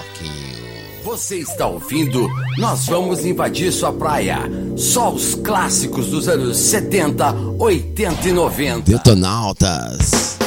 Marquinhos. 0.00 1.04
Você 1.04 1.36
está 1.36 1.66
ouvindo? 1.66 2.28
Nós 2.58 2.86
vamos 2.86 3.24
invadir 3.24 3.72
sua 3.72 3.92
praia. 3.92 4.38
Só 4.76 5.12
os 5.12 5.34
clássicos 5.34 6.06
dos 6.06 6.28
anos 6.28 6.56
70, 6.56 7.34
80 7.58 8.28
e 8.28 8.32
90. 8.32 8.90
Detonautas. 8.90 10.38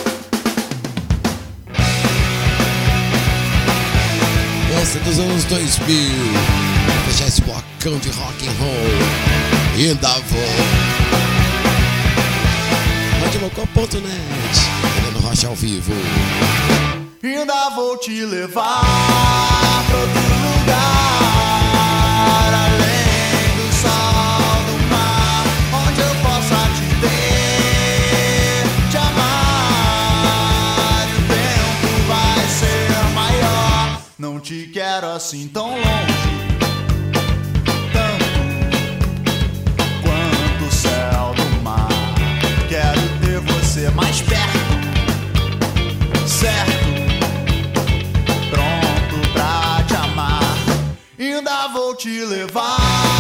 Essa 4.82 4.98
é 4.98 5.02
dos 5.02 5.20
anos 5.20 5.44
2000. 5.46 5.96
Fechar 7.06 7.28
esse 7.28 7.42
blocão 7.42 8.00
de 8.00 8.10
rock 8.10 8.48
and 8.48 8.54
roll. 8.60 9.78
E 9.78 9.90
ainda 9.90 10.10
vou. 10.10 10.42
Radiocopa.net. 13.24 14.04
Helena 14.98 15.20
Rocha 15.20 15.48
ao 15.48 15.56
vivo. 15.56 15.94
Música 15.94 17.03
ainda 17.28 17.70
vou 17.70 17.98
te 17.98 18.26
levar 18.26 18.82
pra 19.88 19.98
outro 19.98 20.22
lugar 20.22 20.84
além 22.66 23.56
do 23.56 23.68
sal 23.82 24.64
do 24.68 24.76
mar, 24.90 25.46
onde 25.88 26.02
eu 26.02 26.16
possa 26.22 26.60
te 26.76 26.86
ver, 27.02 28.64
te 28.92 28.98
amar. 28.98 30.08
E 31.08 31.14
o 31.14 31.22
tempo 31.28 31.88
vai 32.08 32.42
ser 32.50 32.92
maior. 33.14 34.02
Não 34.20 34.40
te 34.40 34.68
quero 34.74 35.08
assim 35.08 35.48
tão 35.48 35.70
longe. 35.70 36.13
levar. 52.26 53.13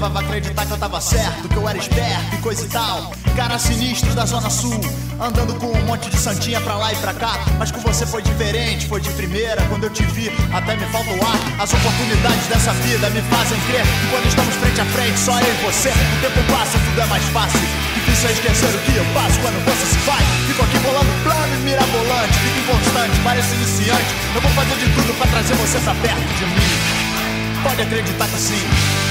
Levava 0.00 0.20
a 0.20 0.22
acreditar 0.22 0.64
que 0.64 0.72
eu 0.72 0.78
tava 0.78 0.98
certo, 0.98 1.46
que 1.46 1.56
eu 1.56 1.68
era 1.68 1.76
esperto 1.76 2.34
e 2.34 2.38
coisa 2.38 2.64
e 2.64 2.68
tal. 2.68 3.12
Cara 3.36 3.58
sinistro 3.58 4.14
da 4.14 4.24
Zona 4.24 4.48
Sul, 4.48 4.80
andando 5.20 5.52
com 5.60 5.66
um 5.66 5.84
monte 5.84 6.08
de 6.08 6.16
santinha 6.16 6.58
pra 6.62 6.74
lá 6.74 6.90
e 6.90 6.96
pra 6.96 7.12
cá. 7.12 7.36
Mas 7.58 7.70
com 7.70 7.80
você 7.80 8.06
foi 8.06 8.22
diferente, 8.22 8.88
foi 8.88 8.98
de 9.02 9.10
primeira. 9.10 9.60
Quando 9.68 9.84
eu 9.84 9.90
te 9.90 10.02
vi, 10.04 10.32
até 10.54 10.74
me 10.74 10.86
falta 10.86 11.10
o 11.10 11.20
ar. 11.20 11.36
As 11.60 11.70
oportunidades 11.74 12.46
dessa 12.48 12.72
vida 12.80 13.10
me 13.10 13.20
fazem 13.28 13.60
crer 13.68 13.84
que 13.84 14.06
quando 14.08 14.26
estamos 14.26 14.54
frente 14.56 14.80
a 14.80 14.86
frente, 14.86 15.18
só 15.20 15.38
eu 15.38 15.52
e 15.52 15.64
você. 15.68 15.90
O 15.90 16.20
tempo 16.24 16.40
passa, 16.50 16.78
tudo 16.78 17.00
é 17.02 17.06
mais 17.06 17.24
fácil. 17.24 17.60
Difícil 17.92 18.30
é 18.30 18.32
esquecer 18.32 18.72
o 18.72 18.78
que 18.78 18.96
eu 18.96 19.04
faço 19.12 19.38
quando 19.40 19.60
você 19.68 19.84
se 19.84 19.98
vai. 20.08 20.24
Fico 20.48 20.64
aqui 20.64 20.78
bolando 20.78 21.12
plano 21.22 21.54
e 21.56 21.58
mirabolante. 21.60 22.32
Fico 22.40 22.58
inconstante, 22.72 23.20
parece 23.22 23.54
iniciante. 23.54 24.10
Eu 24.34 24.40
vou 24.40 24.50
fazer 24.52 24.76
de 24.76 24.88
tudo 24.96 25.12
pra 25.18 25.26
trazer 25.26 25.54
você 25.56 25.78
pra 25.80 25.94
perto 25.96 26.32
de 26.40 26.46
mim. 26.46 27.60
Pode 27.62 27.82
acreditar 27.82 28.26
que 28.28 28.40
sim. 28.40 29.09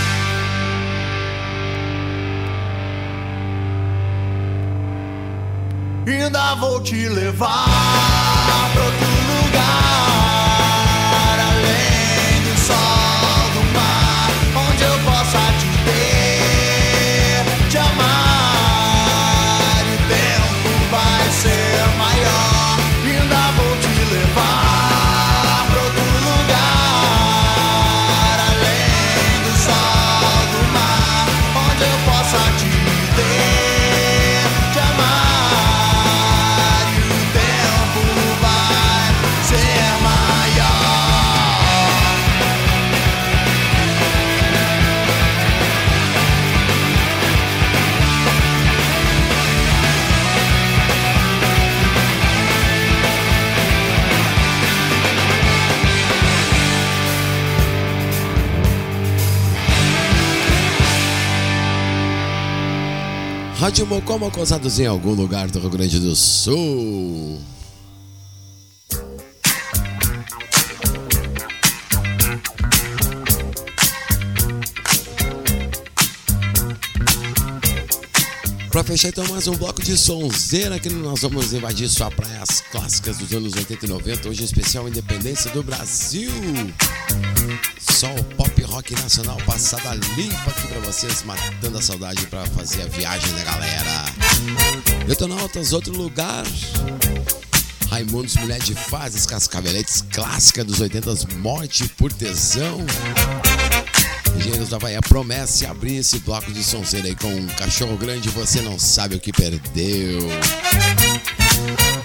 Ainda 6.10 6.56
vou 6.56 6.82
te 6.82 7.08
levar 7.08 7.68
outro 8.84 9.19
Rádio 63.70 63.86
Mocoma 63.86 64.32
causados 64.32 64.80
em 64.80 64.88
algum 64.88 65.14
lugar 65.14 65.48
do 65.52 65.60
Rio 65.60 65.70
Grande 65.70 66.00
do 66.00 66.16
Sul. 66.16 67.40
Pra 78.72 78.84
fechar 78.84 79.10
então 79.10 79.24
mais 79.28 79.48
um 79.48 79.56
bloco 79.56 79.84
de 79.84 79.96
sonzeira 79.96 80.80
que 80.80 80.90
nós 80.90 81.22
vamos 81.22 81.54
invadir 81.54 81.88
sua 81.90 82.10
praias 82.10 82.62
clássicas 82.72 83.20
dos 83.20 83.32
anos 83.32 83.54
80 83.54 83.86
e 83.86 83.90
90, 83.90 84.30
hoje 84.30 84.46
especial 84.46 84.90
Independência 84.90 85.52
do 85.52 85.62
Brasil. 85.62 86.32
Só 87.80 88.14
o 88.14 88.24
pop 88.36 88.62
rock 88.64 88.94
nacional 89.02 89.38
passada 89.46 89.94
limpa 90.16 90.50
aqui 90.50 90.68
pra 90.68 90.80
vocês, 90.80 91.24
matando 91.24 91.78
a 91.78 91.82
saudade 91.82 92.26
pra 92.28 92.46
fazer 92.48 92.84
a 92.84 92.86
viagem 92.86 93.34
da 93.34 93.44
galera. 93.44 94.06
Detonautas, 95.08 95.74
outro 95.74 95.96
lugar. 95.96 96.46
Raimundos, 97.90 98.36
Mulher 98.36 98.60
de 98.60 98.76
Fases, 98.76 99.26
Cascaveletes, 99.26 100.04
clássica 100.12 100.64
dos 100.64 100.80
80, 100.80 101.36
Morte 101.38 101.88
por 101.98 102.14
Tesão. 102.14 102.86
Engenheiros 104.38 104.70
da 104.70 104.80
Bahia 104.80 105.02
promessa 105.02 105.70
abrir 105.70 105.98
esse 105.98 106.20
bloco 106.20 106.52
de 106.52 106.64
sonzeira 106.64 107.08
aí 107.08 107.16
com 107.16 107.28
um 107.28 107.48
cachorro 107.48 107.98
grande, 107.98 108.30
você 108.30 108.62
não 108.62 108.78
sabe 108.78 109.16
o 109.16 109.20
que 109.20 109.34
perdeu. 109.34 110.20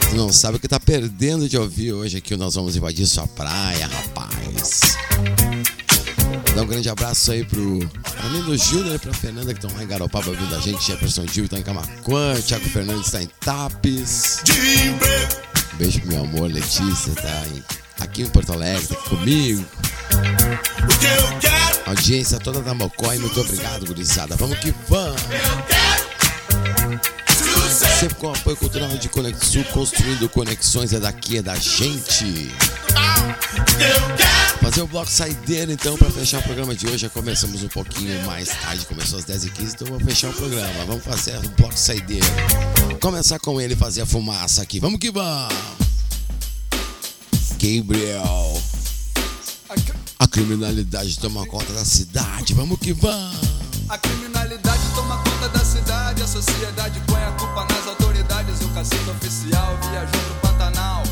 Você 0.01 0.17
não 0.17 0.33
sabe 0.33 0.57
o 0.57 0.61
que 0.61 0.69
tá 0.69 0.81
perdendo 0.81 1.49
de 1.49 1.59
ouvir 1.59 1.93
hoje 1.93 2.17
aqui. 2.19 2.37
Nós 2.37 2.55
vamos 2.55 2.77
invadir 2.77 3.07
sua 3.07 3.27
praia, 3.27 3.87
rapaz. 3.87 4.14
Um 6.65 6.67
grande 6.67 6.89
abraço 6.89 7.31
aí 7.31 7.45
pro 7.45 7.79
Arlindo 8.23 8.57
Júnior 8.57 8.95
e 8.95 8.99
pra 8.99 9.13
Fernanda 9.13 9.53
que 9.53 9.63
estão 9.63 9.77
lá 9.77 9.85
em 9.85 9.87
Garopaba 9.87 10.31
ouvindo 10.31 10.55
a 10.57 10.59
gente. 10.61 10.83
Jefferson 10.87 11.27
Gil 11.27 11.47
tá 11.47 11.59
em 11.59 11.63
Camacuã, 11.63 12.35
Thiago 12.41 12.67
Fernandes 12.71 13.11
tá 13.11 13.23
em 13.23 13.27
Tapes. 13.41 14.41
Beijo 15.75 16.01
pro 16.01 16.09
meu 16.09 16.25
amor, 16.25 16.51
Letícia, 16.51 17.13
tá 17.15 17.43
em- 17.49 17.63
aqui 18.01 18.23
em 18.23 18.27
Porto 18.31 18.55
Alegre, 18.55 18.87
tá 18.87 18.95
aqui 18.95 19.09
comigo. 19.11 19.65
Audiência 21.87 22.39
toda 22.41 22.63
da 22.63 22.73
Mocói, 22.73 23.19
muito 23.19 23.39
obrigado, 23.43 23.85
gurizada. 23.85 24.35
Vamos 24.37 24.59
que 24.59 24.75
vamos! 24.89 25.21
Sempre 28.01 28.15
com 28.17 28.29
o 28.29 28.35
apoio 28.35 28.57
cultural 28.57 28.89
de 28.97 29.09
Conexul, 29.11 29.65
construindo 29.65 30.29
conexões 30.31 30.93
é 30.95 31.01
daqui, 31.01 31.39
é 31.39 31.43
da 31.43 31.57
gente. 31.57 32.51
Fazer 34.61 34.83
o 34.83 34.87
bloco 34.87 35.11
saideira 35.11 35.73
então 35.73 35.97
para 35.97 36.11
fechar 36.11 36.41
o 36.41 36.43
programa 36.43 36.75
de 36.75 36.87
hoje. 36.87 36.99
Já 36.99 37.11
começamos 37.11 37.63
um 37.63 37.69
pouquinho 37.69 38.25
mais 38.25 38.49
tarde, 38.49 38.87
começou 38.87 39.19
às 39.19 39.25
10h15, 39.25 39.75
então 39.75 39.87
vou 39.89 40.01
fechar 40.01 40.31
o 40.31 40.33
programa. 40.33 40.85
Vamos 40.87 41.05
fazer 41.05 41.37
o 41.37 41.49
bloco 41.51 41.79
saideira. 41.79 42.27
Começar 43.01 43.39
com 43.39 43.61
ele 43.61 43.77
fazer 43.77 44.03
a 44.03 44.07
fumaça 44.07 44.63
aqui. 44.63 44.81
Vamos 44.81 44.99
que 44.99 45.11
vamos! 45.11 45.55
Gabriel. 47.65 48.63
A 50.19 50.27
criminalidade 50.27 51.19
toma 51.19 51.47
conta 51.47 51.73
da 51.73 51.85
cidade. 51.85 52.55
Vamos 52.55 52.79
que 52.79 52.93
vamos! 52.93 53.65
A 53.89 53.99
criminalidade 53.99 54.83
toma 54.95 55.19
conta 55.19 55.49
da 55.51 55.65
cidade, 55.65 56.23
a 56.23 56.27
sociedade 56.27 57.01
põe 57.07 57.23
a 57.23 57.33
culpa 57.33 57.67
nas 57.71 57.87
autoridades. 57.87 58.61
O 58.61 58.69
cacique 58.71 59.11
oficial 59.11 59.79
viajou 59.91 60.21
pro 60.21 60.51
Pantanal, 60.51 61.03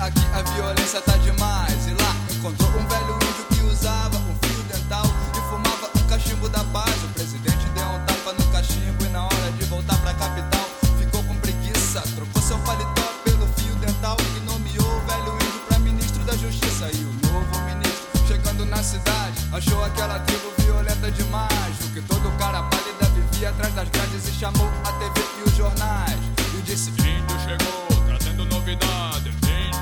aqui 0.00 0.24
a 0.32 0.42
violência 0.54 1.00
tá 1.00 1.16
demais. 1.18 1.86
E 1.86 1.90
lá 1.90 2.16
encontrou 2.32 2.70
um 2.70 2.86
velho 2.86 3.14
índio 3.14 3.44
que 3.50 3.60
usava 3.64 4.16
um 4.16 4.36
fio 4.42 4.62
dental 4.64 5.04
e 5.32 5.40
fumava 5.50 5.90
um 5.96 6.08
cachimbo 6.08 6.48
da 6.48 6.64
paz. 6.64 6.94
O 7.04 7.08
presidente 7.08 7.66
deu 7.74 7.86
um 7.86 8.04
tapa 8.04 8.32
no 8.32 8.44
cachimbo 8.52 9.04
e 9.04 9.08
na 9.08 9.24
hora 9.24 9.52
de 9.58 9.64
voltar 9.64 9.96
pra 9.98 10.14
capital 10.14 10.66
ficou 10.98 11.22
com 11.24 11.36
preguiça. 11.36 12.02
Trocou 12.14 12.42
seu 12.42 12.58
paletó 12.58 13.02
pelo 13.24 13.46
fio 13.56 13.74
dental 13.76 14.16
e 14.36 14.40
nomeou 14.40 14.96
o 14.96 15.00
velho 15.06 15.34
índio 15.34 15.60
pra 15.68 15.78
ministro 15.78 16.24
da 16.24 16.36
justiça. 16.36 16.90
E 16.92 17.04
o 17.04 17.32
novo 17.32 17.60
ministro, 17.66 18.26
chegando 18.26 18.64
na 18.66 18.82
cidade, 18.82 19.38
achou 19.52 19.84
aquela 19.84 20.18
tribo 20.20 20.52
violenta 20.58 21.10
demais. 21.10 21.80
O 21.84 21.90
que 21.90 22.00
todo 22.02 22.30
cara 22.38 22.62
pálida 22.62 23.06
vivia 23.14 23.50
atrás 23.50 23.74
das 23.74 23.88
grades 23.88 24.28
e 24.28 24.32
chamou 24.32 24.68
a 24.84 24.92
TV 24.92 25.20
e 25.40 25.48
os 25.48 25.56
jornais. 25.56 26.18
E 26.58 26.62
disse: 26.62 26.90
Índio 26.90 27.38
chegou, 27.44 28.04
trazendo 28.06 28.44
novidade. 28.46 29.33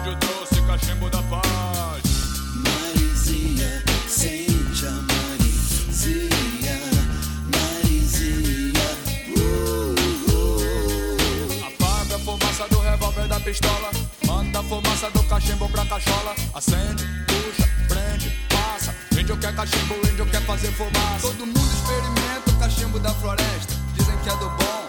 Índio 0.02 0.16
trouxe 0.16 0.60
cachimbo 0.62 1.08
da 1.08 1.22
paz. 1.22 2.02
Marizinha, 2.56 3.84
sente 4.08 4.84
a 4.84 4.90
Marizinha, 4.90 6.80
Marizinha, 7.54 8.82
uh, 9.38 9.94
uh. 10.32 11.66
Apaga 11.68 12.16
a 12.16 12.18
fumaça 12.18 12.68
do 12.68 12.80
revólver 12.80 13.28
da 13.28 13.38
pistola. 13.38 13.90
Manda 14.26 14.58
a 14.58 14.62
fumaça 14.64 15.08
do 15.10 15.22
cachimbo 15.22 15.68
pra 15.68 15.86
cachola. 15.86 16.34
Acende, 16.52 17.04
puxa, 17.28 17.70
prende, 17.86 18.32
passa. 18.48 18.92
Índio 19.12 19.36
quer 19.36 19.54
cachimbo, 19.54 19.94
índio 20.10 20.26
quer 20.26 20.42
fazer 20.42 20.72
fumaça. 20.72 21.20
Todo 21.20 21.46
mundo 21.46 21.60
experimenta 21.60 22.50
o 22.50 22.58
cachimbo 22.58 22.98
da 22.98 23.14
floresta. 23.14 23.72
Dizem 23.94 24.16
que 24.18 24.28
é 24.28 24.36
do 24.36 24.50
bom, 24.50 24.88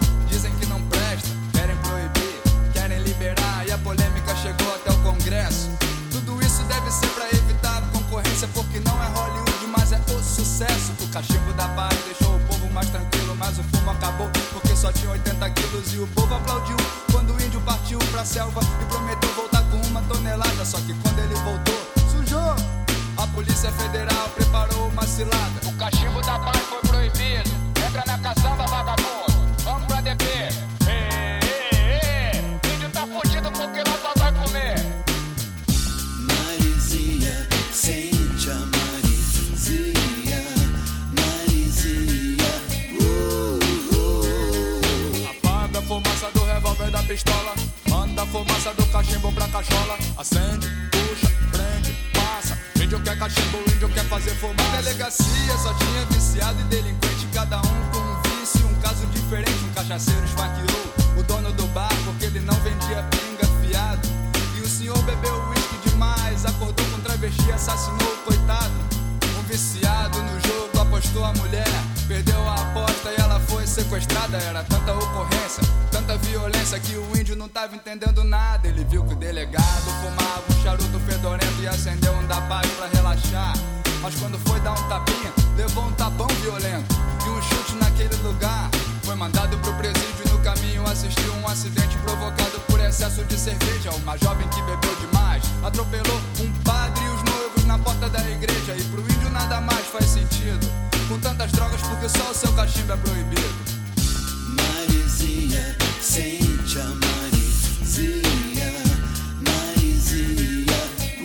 a 3.74 3.78
polêmica 3.80 4.36
chegou 4.36 4.76
até 4.76 4.92
o 4.92 4.98
Congresso. 5.00 5.72
Tudo 6.12 6.40
isso 6.46 6.62
deve 6.66 6.92
ser 6.92 7.08
para 7.08 7.28
evitar 7.30 7.82
concorrência, 7.92 8.48
porque 8.54 8.80
não 8.80 9.02
é 9.02 9.08
Hollywood, 9.08 9.68
mas 9.76 9.92
é 9.92 10.00
o 10.12 10.22
sucesso. 10.22 10.94
O 11.02 11.08
cachimbo 11.08 11.52
da 11.54 11.68
paz 11.70 11.98
deixou 12.06 12.36
o 12.36 12.40
povo 12.42 12.70
mais 12.72 12.88
tranquilo, 12.90 13.36
mas 13.36 13.58
o 13.58 13.64
fumo 13.64 13.90
acabou, 13.90 14.30
porque 14.52 14.76
só 14.76 14.92
tinha 14.92 15.10
80 15.10 15.50
quilos 15.50 15.94
e 15.94 15.98
o 15.98 16.08
povo 16.08 16.36
aplaudiu. 16.36 16.78
Quando 17.12 17.34
o 17.34 17.44
índio 17.44 17.62
partiu 17.62 17.98
pra 18.12 18.24
selva 18.24 18.62
e 18.80 18.86
prometeu 18.86 19.34
voltar 19.34 19.64
com 19.64 19.78
uma 19.88 20.04
tonelada, 20.04 20.64
só 20.66 20.78
que 20.78 20.94
quando 20.94 21.20
ele 21.20 21.36
voltou, 21.36 21.94
sujou. 22.12 22.56
A 23.18 23.28
Polícia 23.28 23.72
Federal 23.72 24.30
preparou 24.30 24.90
uma 24.90 25.08
cilada. 25.08 25.63
Cachola. 49.64 49.98
Acende, 50.18 50.68
puxa, 50.92 51.32
prende, 51.52 51.92
passa. 52.14 52.58
Índio 52.76 53.00
quer 53.02 53.18
cachimbo, 53.18 53.58
índio 53.74 53.90
quer 53.90 54.06
fazer 54.06 54.36
fumaça. 54.36 54.82
Delegacia 54.82 55.58
só 55.58 55.74
tinha 55.74 56.06
viciado 56.06 56.60
e 56.60 56.64
delinquente. 56.66 57.28
Cada 57.34 57.58
um 57.58 57.92
com 57.92 58.00
um 58.00 58.22
vício, 58.22 58.66
um 58.68 58.76
caso 58.82 59.06
diferente. 59.08 59.64
Um 59.64 59.74
cachaceiro 59.74 60.24
esfaqueou 60.26 60.94
o 61.18 61.24
dono 61.24 61.52
do 61.54 61.68
bar 61.68 61.90
porque 62.06 62.26
ele 62.26 62.40
não 62.42 62.56
vendia 62.56 63.04
pinga 63.12 63.46
fiado. 63.62 64.08
E 64.58 64.62
o 64.62 64.68
senhor 64.68 65.02
bebeu 65.04 65.36
uísque 65.50 65.90
demais. 65.90 66.46
Acordou 66.46 66.86
com 66.88 67.00
travesti, 67.00 67.52
assassinou 67.52 68.14
o 68.14 68.18
coitado. 68.18 68.74
Um 69.40 69.44
viciado 69.44 70.22
no 70.22 70.40
jogo 70.48 70.80
apostou 70.80 71.24
a 71.24 71.34
mulher. 71.34 71.68
Perdeu 72.08 72.48
a 72.48 72.56
aposta 72.56 73.12
e 73.12 73.22
ela 73.22 73.40
foi 73.40 73.66
sequestrada. 73.66 74.38
Era 74.38 74.64
tanta 74.64 74.94
ocorrência, 74.94 75.64
tanta 76.04 76.18
violência 76.18 76.80
que 76.80 76.96
o 76.98 77.18
índio 77.18 77.36
não 77.36 77.48
tava 77.48 77.76
entendendo 77.76 78.24
nada. 78.24 78.68
Ele 78.68 78.84
viu 78.84 79.04
que 79.06 79.14
o 79.14 79.16
delegado 79.16 79.86
fumava 80.02 80.44
um 80.50 80.64
charuto 80.64 81.00
fedorento 81.00 81.62
e 81.62 81.68
acendeu 81.68 82.14
um 82.14 82.28
da 82.28 82.42
paz 82.42 82.70
pra 82.72 82.88
relaxar. 82.88 83.54
Mas 84.02 84.14
quando 84.16 84.38
foi 84.40 84.60
dar 84.60 84.74
um 84.74 84.90
tapinha, 84.90 85.32
levou 85.56 85.86
um 85.86 85.92
tapão 85.94 86.28
violento 86.42 86.96
e 87.26 87.30
um 87.30 87.42
chute 87.42 87.76
naquele 87.76 88.16
lugar. 88.18 88.70
Foi 89.04 89.16
mandado 89.16 89.58
pro 89.60 89.74
presídio 89.76 90.26
e 90.26 90.30
no 90.30 90.40
caminho 90.40 90.86
assistiu 90.88 91.34
um 91.36 91.48
acidente 91.48 91.98
provocado 92.00 92.60
por 92.68 92.80
excesso 92.82 93.24
de 93.24 93.38
cerveja. 93.38 93.92
Uma 93.92 94.18
jovem 94.18 94.48
que 94.50 94.62
bebeu 94.64 94.96
demais 94.96 95.44
atropelou 95.64 96.20
um 96.42 96.52
padre 96.64 97.04
e 97.04 97.08
os 97.08 97.24
noivos 97.24 97.66
na 97.66 97.80
porta 97.80 98.10
da 98.10 98.20
igreja. 98.30 98.76
E 98.76 98.84
pro 98.86 99.02
índio 99.02 99.30
nada 99.30 99.62
mais 99.62 99.86
faz 99.88 100.06
sentido. 100.06 100.70
Com 101.08 101.18
tantas 101.20 101.52
drogas, 101.52 101.82
porque 101.82 102.10
só 102.10 102.30
o 102.30 102.34
seu 102.34 102.52
cachimbo 102.54 102.94
é 102.94 102.98
proibido. 102.98 103.54
Marizinha, 104.56 105.76
sente 106.04 106.80
a 106.80 106.84
Marizinha, 106.84 108.74
Marizinha. 109.48 110.78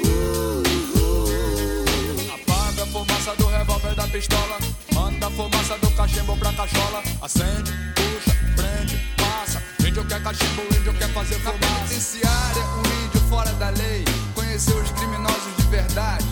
Uh, 0.05 0.63
uh. 0.97 2.35
Apaga 2.35 2.85
a 2.85 2.87
fumaça 2.87 3.35
do 3.35 3.47
revólver 3.49 3.95
da 3.97 4.07
pistola. 4.07 4.59
Manda 4.95 5.27
a 5.27 5.31
fumaça 5.31 5.77
do 5.79 5.91
cachimbo 5.91 6.37
pra 6.37 6.53
cachola. 6.53 7.03
Acende, 7.21 7.73
puxa, 7.97 8.37
prende, 8.55 8.97
passa. 9.17 9.61
Índio 9.81 10.05
quer 10.05 10.23
cachimbo, 10.23 10.63
índio 10.63 10.95
quer 10.95 11.09
fazer 11.09 11.41
fumaça. 11.41 11.59
Na 11.59 11.75
penitenciária, 11.75 12.65
um 12.77 13.05
índio 13.05 13.21
fora 13.29 13.53
da 13.55 13.71
lei. 13.71 14.05
Conheceu 14.33 14.77
os 14.77 14.91
criminosos 14.93 15.57
de 15.57 15.67
verdade. 15.67 16.25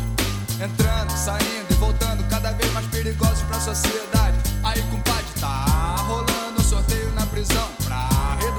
Entrando, 0.62 1.10
saindo 1.10 1.66
e 1.68 1.74
voltando, 1.74 2.22
cada 2.30 2.52
vez 2.52 2.72
mais 2.72 2.86
perigosos 2.86 3.42
pra 3.42 3.58
sociedade. 3.58 4.38
Aí, 4.62 4.80
compadre, 4.84 5.26
tá 5.40 5.96
rolando 6.06 6.60
um 6.60 6.64
sorteio 6.64 7.10
na 7.12 7.26
prisão. 7.26 7.75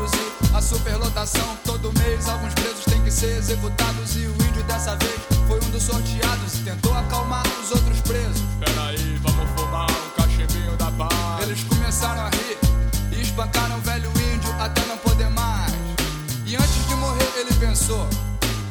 Reduzir 0.07 0.55
a 0.55 0.61
superlotação. 0.61 1.57
Todo 1.65 1.91
mês, 1.99 2.27
alguns 2.27 2.53
presos 2.53 2.85
têm 2.85 3.01
que 3.03 3.11
ser 3.11 3.37
executados. 3.37 4.15
E 4.15 4.27
o 4.27 4.33
índio 4.33 4.63
dessa 4.63 4.95
vez 4.95 5.19
foi 5.47 5.57
um 5.57 5.69
dos 5.69 5.83
sorteados 5.83 6.55
e 6.55 6.63
tentou 6.63 6.93
acalmar 6.93 7.43
os 7.61 7.71
outros 7.71 7.99
presos. 8.01 8.41
Peraí, 8.59 9.19
vamos 9.21 9.49
fumar 9.59 9.87
um 9.89 10.21
cachimbinho 10.21 10.75
da 10.77 10.91
paz. 10.91 11.43
Eles 11.43 11.63
começaram 11.63 12.21
a 12.21 12.29
rir 12.29 12.57
e 13.11 13.21
espancaram 13.21 13.77
o 13.77 13.81
velho 13.81 14.09
índio 14.09 14.53
até 14.59 14.85
não 14.85 14.97
poder 14.97 15.29
mais. 15.29 15.73
E 16.45 16.55
antes 16.55 16.87
de 16.87 16.95
morrer, 16.95 17.31
ele 17.37 17.53
pensou: 17.55 18.07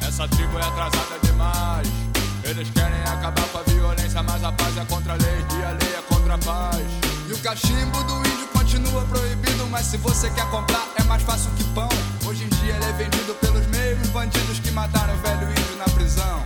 Essa 0.07 0.27
tribo 0.29 0.59
é 0.59 0.63
atrasada 0.63 1.19
demais. 1.23 1.89
Eles 2.45 2.71
querem 2.71 3.01
acabar 3.03 3.47
com 3.49 3.59
a 3.59 3.63
violência, 3.63 4.23
mas 4.23 4.43
a 4.45 4.53
paz 4.53 4.77
é 4.77 4.85
contra 4.85 5.13
a 5.13 5.17
lei 5.17 5.45
e 5.59 5.65
a 5.65 5.71
lei 5.71 5.95
é 5.97 6.03
contra 6.09 6.35
a 6.35 6.39
paz. 6.39 6.87
E 7.29 7.33
o 7.33 7.39
cachimbo 7.39 8.03
do 8.05 8.19
índio 8.19 8.47
continua 8.67 9.03
proibido, 9.03 9.65
mas 9.69 9.87
se 9.87 9.97
você 9.99 10.29
quer 10.31 10.45
comprar, 10.51 10.89
é 10.99 11.03
mais 11.05 11.23
fácil 11.23 11.49
que 11.57 11.63
pão. 11.73 11.89
Hoje 12.27 12.43
em 12.43 12.49
dia 12.49 12.75
ele 12.75 12.85
é 12.85 12.93
vendido 12.95 13.33
pelos 13.37 13.65
mesmos 13.69 14.09
bandidos 14.09 14.59
que 14.59 14.73
mataram 14.73 15.15
o 15.15 15.19
velho 15.19 15.49
índio 15.51 15.77
na 15.77 15.85
prisão. 15.85 16.45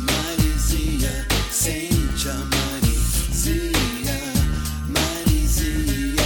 Marizinha, 0.00 1.28
sente 1.48 2.28
a 2.28 2.34
Marizinha, 2.34 4.18
Marizinha. 4.88 6.24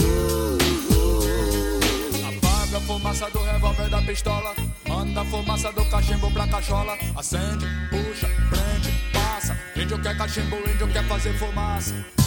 Uh, 0.00 0.58
uh. 0.92 2.36
Apaga 2.36 2.78
a 2.78 2.80
fumaça 2.80 3.30
do 3.30 3.44
revólver 3.44 3.88
da 3.90 4.02
pistola. 4.02 4.56
Manda 4.88 5.20
a 5.20 5.24
fumaça 5.24 5.70
do 5.70 5.84
cachimbo 5.84 6.32
pra 6.32 6.48
cachola. 6.48 6.98
Acende, 7.14 7.66
puxa, 7.90 8.28
prende, 8.50 8.92
passa. 9.12 9.56
Índio 9.76 10.02
quer 10.02 10.16
cachimbo, 10.16 10.56
índio 10.68 10.88
quer 10.88 11.06
fazer 11.06 11.32
fumaça. 11.38 12.23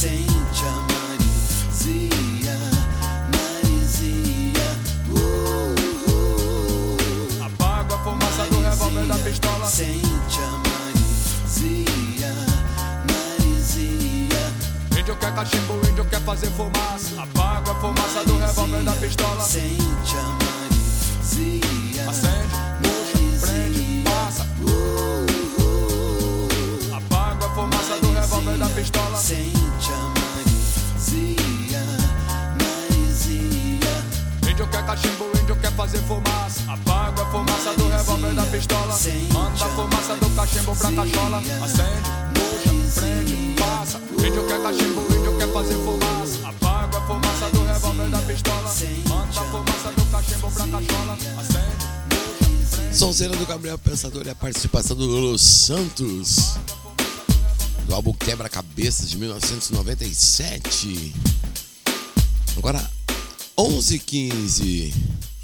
Sente 0.00 0.64
a 0.64 0.70
Marizinha, 0.88 2.56
Marizinha. 3.34 4.68
Uh, 5.10 5.74
uh. 6.10 7.44
Apaga 7.44 7.96
a 7.96 7.98
fumaça 7.98 8.44
do 8.46 8.60
revólver 8.62 9.04
da 9.06 9.18
pistola. 9.18 9.66
Sente 9.66 10.38
a 10.40 10.50
Marizinha, 10.68 12.34
Marizinha. 13.10 14.42
Índio 14.98 15.16
quer 15.16 15.34
cachimbo, 15.34 15.74
índio 15.88 16.04
quer 16.06 16.20
fazer 16.20 16.50
fumaça. 16.52 17.20
Apaga 17.20 17.72
a 17.72 17.74
fumaça 17.74 18.24
do 18.24 18.38
revólver 18.38 18.82
da 18.84 18.92
pistola. 18.92 19.42
Sente 19.42 20.16
a 20.16 20.22
Marizinha. 20.22 22.08
Acende, 22.08 22.69
revólver 28.40 28.58
da 28.58 28.68
pistola. 28.70 29.16
Sente 29.16 29.92
a 29.92 30.12
Marizinha, 30.18 31.84
Marizinha. 32.58 34.04
Índio 34.50 34.66
quer 34.68 34.84
cachimbo, 34.86 35.30
índio 35.40 35.56
quer 35.56 35.72
fazer 35.72 35.98
fumaça. 35.98 36.60
Apaga 36.72 37.22
a 37.22 37.26
fumaça 37.26 37.74
do 37.74 37.88
revólver 37.88 38.34
da 38.34 38.46
pistola. 38.46 38.98
Manda 39.32 39.64
a 39.64 39.68
fumaça 39.68 40.16
do 40.16 40.30
cachimbo 40.30 40.76
pra 40.76 40.92
cachola. 40.92 41.38
Acende, 41.38 42.10
puxa, 42.34 43.00
prende, 43.00 43.54
passa. 43.58 43.98
Índio 43.98 44.46
quer 44.46 44.62
cachimbo, 44.62 45.00
índio 45.14 45.36
quer 45.38 45.52
fazer 45.52 45.74
fumaça. 45.74 46.48
Apaga 46.48 46.98
a 46.98 47.00
fumaça 47.02 47.50
do 47.50 47.64
revólver 47.64 48.08
da 48.08 48.18
pistola. 48.18 48.74
Manda 49.08 49.40
a 49.40 49.44
fumaça 49.44 49.92
do 49.92 50.04
cachimbo 50.06 50.50
pra 50.50 50.66
cachola. 50.66 51.18
Acende. 51.38 51.90
Sonzeira 52.92 53.36
do 53.36 53.46
Gabriel 53.46 53.78
Pensador 53.78 54.26
e 54.26 54.30
a 54.30 54.34
participação 54.34 54.96
do 54.96 55.06
Lulu 55.06 55.38
Santos. 55.38 56.58
Do 57.90 57.96
álbum 57.96 58.12
Quebra-Cabeças 58.12 59.10
de 59.10 59.18
1997. 59.18 61.12
Agora, 62.56 62.88
11h15. 63.58 64.94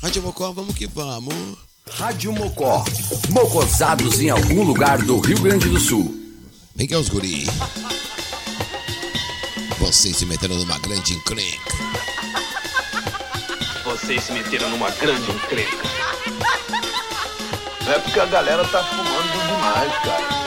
Rádio 0.00 0.22
Mocó, 0.22 0.52
vamos 0.52 0.76
que 0.76 0.86
vamos. 0.86 1.34
Rádio 1.90 2.32
Mocó. 2.32 2.84
Mocosados 3.30 4.20
em 4.20 4.30
algum 4.30 4.62
lugar 4.62 5.02
do 5.02 5.18
Rio 5.18 5.40
Grande 5.40 5.68
do 5.68 5.80
Sul. 5.80 6.14
Vem 6.72 6.86
cá, 6.86 7.00
os 7.00 7.08
guri. 7.08 7.46
Vocês 9.80 10.16
se 10.16 10.24
meteram 10.24 10.54
numa 10.54 10.78
grande 10.78 11.14
encrenca. 11.14 11.74
Vocês 13.82 14.22
se 14.22 14.30
meteram 14.30 14.70
numa 14.70 14.90
grande 14.90 15.32
encrenca. 15.32 15.88
É 17.88 17.98
porque 17.98 18.20
a 18.20 18.26
galera 18.26 18.64
tá 18.68 18.84
fumando 18.84 19.32
demais, 19.32 19.92
cara. 20.04 20.45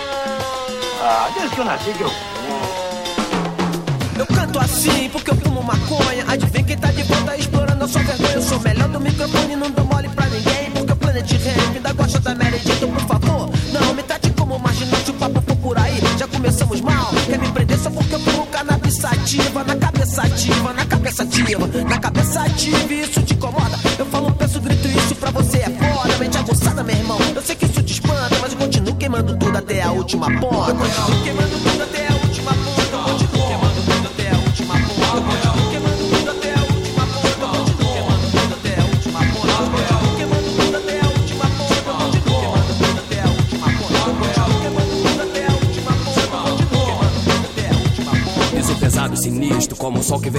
Ah, 1.02 1.30
desde 1.34 1.56
que 1.56 1.62
eu 1.62 1.66
nasci 1.66 1.92
que 1.94 2.02
eu. 2.02 2.12
Eu 4.18 4.26
canto 4.28 4.60
assim 4.60 5.10
porque 5.10 5.32
eu 5.32 5.36
fumo 5.38 5.64
maconha. 5.64 6.26
Adivinha 6.28 6.64
quem 6.64 6.78
tá 6.78 6.92
de 6.92 7.04
volta 7.04 7.38
explorando 7.38 7.86
a 7.86 7.88
sua 7.88 8.02
vergonha. 8.02 8.34
Eu 8.34 8.42
sou 8.42 8.60
melhor 8.60 8.90
do 8.90 9.00
microfone, 9.00 9.56
não 9.56 9.72
dou 9.72 9.86
mole 9.86 10.10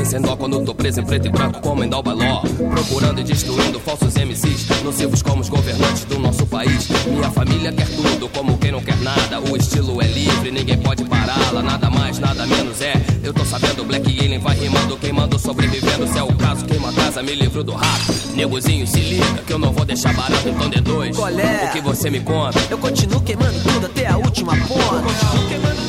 vem 0.00 0.04
sem 0.04 0.20
dó 0.20 0.34
quando 0.34 0.64
tô 0.64 0.74
preso 0.74 1.00
em 1.00 1.04
preto 1.04 1.26
e 1.26 1.30
branco, 1.30 1.60
como 1.60 1.84
em 1.84 1.88
Dalbaló. 1.88 2.42
Procurando 2.70 3.20
e 3.20 3.24
destruindo 3.24 3.78
falsos 3.80 4.14
MCs, 4.14 4.82
nocivos 4.82 5.22
como 5.22 5.42
os 5.42 5.48
governantes 5.48 6.04
do 6.04 6.18
nosso 6.18 6.46
país. 6.46 6.88
Minha 7.06 7.30
família 7.30 7.70
quer 7.72 7.86
tudo, 7.88 8.28
como 8.30 8.56
quem 8.56 8.72
não 8.72 8.80
quer 8.80 8.96
nada. 8.98 9.40
O 9.40 9.56
estilo 9.56 10.00
é 10.00 10.06
livre, 10.06 10.50
ninguém 10.50 10.78
pode 10.78 11.04
pará-la. 11.04 11.62
Nada 11.62 11.90
mais, 11.90 12.18
nada 12.18 12.46
menos 12.46 12.80
é. 12.80 12.94
Eu 13.22 13.34
tô 13.34 13.44
sabendo, 13.44 13.84
Black 13.84 14.06
Alien 14.06 14.38
vai 14.38 14.56
rimando, 14.56 14.96
queimando, 14.96 15.38
sobrevivendo. 15.38 16.06
Se 16.06 16.18
é 16.18 16.22
o 16.22 16.34
caso, 16.34 16.64
queima 16.64 16.88
a 16.88 16.92
casa, 16.92 17.22
me 17.22 17.34
livro 17.34 17.62
do 17.62 17.72
rato. 17.72 18.12
Negozinho, 18.34 18.86
se 18.86 19.00
liga, 19.00 19.42
que 19.46 19.52
eu 19.52 19.58
não 19.58 19.72
vou 19.72 19.84
deixar 19.84 20.14
barato, 20.14 20.48
então 20.48 20.70
de 20.70 20.80
dois. 20.80 21.14
Qual 21.14 21.28
é? 21.28 21.66
O 21.66 21.72
que 21.72 21.80
você 21.80 22.08
me 22.08 22.20
conta? 22.20 22.58
Eu 22.70 22.78
continuo 22.78 23.20
queimando 23.20 23.60
tudo 23.62 23.86
até 23.86 24.06
a 24.06 24.16
última 24.16 24.56
ponta. 24.56 25.02
Continuo 25.02 25.48
queimando 25.48 25.79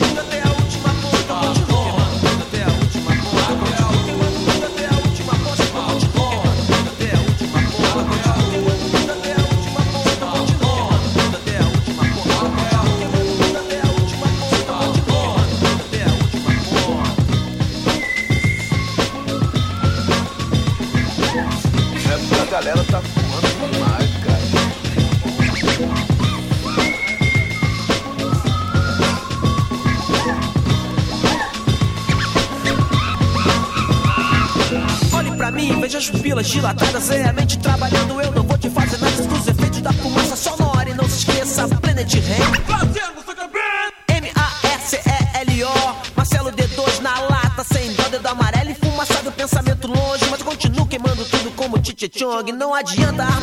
Não 52.52 52.74
adianta, 52.74 53.24
a 53.24 53.41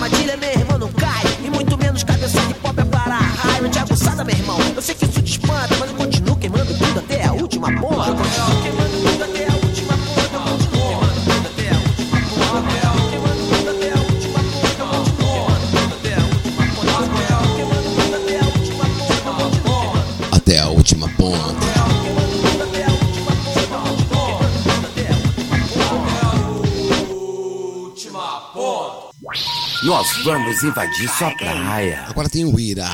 Nós 29.89 30.23
vamos 30.23 30.63
invadir 30.63 31.09
sua 31.09 31.31
praia. 31.31 32.05
Agora 32.11 32.29
tem 32.29 32.45
o 32.45 32.61
Ira. 32.61 32.87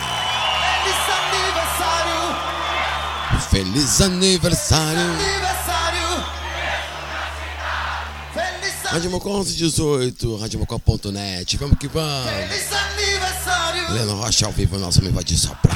Feliz 3.51 4.01
aniversário. 4.01 5.03
Rádio 8.84 9.11
Mocó 9.11 9.38
1118, 9.38 10.36
radiomocó.net. 10.36 11.57
Vamos 11.57 11.78
que 11.80 11.88
vamos. 11.88 12.28
Helena 13.90 14.14
Rocha 14.14 14.47
ao 14.47 14.53
vivo, 14.53 14.78
nós 14.78 14.95
vamos 14.95 15.11
invadir 15.11 15.36
sua 15.36 15.57
praia. 15.57 15.74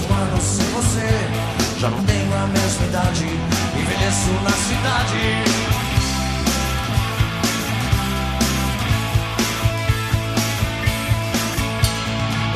Um 0.00 0.14
ano 0.14 0.40
sem 0.40 0.66
você. 0.70 1.08
Já 1.78 1.90
não 1.90 2.02
tenho 2.04 2.34
a 2.34 2.46
mesma 2.46 2.86
idade, 2.86 3.24
envelheço 3.78 4.30
na 4.42 4.50
cidade. 4.50 5.76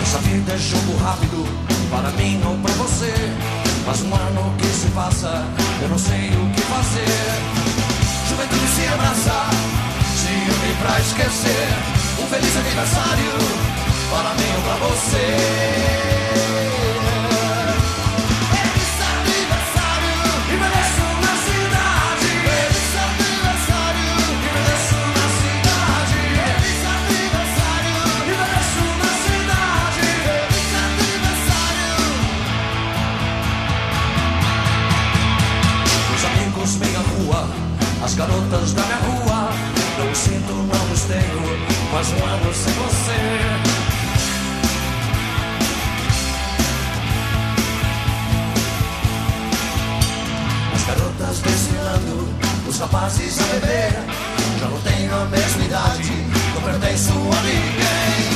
Essa 0.02 0.18
vida 0.18 0.52
é 0.52 0.58
jogo 0.58 0.96
rápido, 1.04 1.46
para 1.90 2.10
mim 2.12 2.40
ou 2.44 2.56
pra 2.58 2.72
você. 2.74 3.14
Mas 3.86 4.02
um 4.02 4.14
ano 4.14 4.54
que 4.58 4.66
se 4.66 4.88
passa, 4.88 5.44
eu 5.82 5.88
não 5.88 5.98
sei 5.98 6.30
o 6.30 6.50
que 6.54 6.62
fazer. 6.62 7.70
Juventude 8.28 8.68
se 8.68 8.86
abraça, 8.86 9.50
se 10.16 10.28
une 10.28 10.74
pra 10.82 11.00
esquecer. 11.00 11.68
Um 12.22 12.26
feliz 12.26 12.56
aniversário 12.56 13.32
para 14.10 14.34
mim 14.34 14.52
ou 14.56 14.62
pra 14.62 14.86
você. 14.86 16.19
Um 42.08 42.24
ano 42.24 42.54
sem 42.54 42.72
você. 42.72 43.20
As 50.74 50.84
garotas 50.84 51.38
desfilando, 51.40 52.28
os 52.66 52.78
rapazes 52.78 53.38
a 53.38 53.42
beber. 53.52 53.92
Já 54.58 54.66
não 54.66 54.80
tenho 54.80 55.14
a 55.14 55.24
mesma 55.26 55.64
idade, 55.64 56.12
não 56.54 56.62
pertenço 56.62 57.12
a 57.12 57.42
ninguém. 57.42 58.30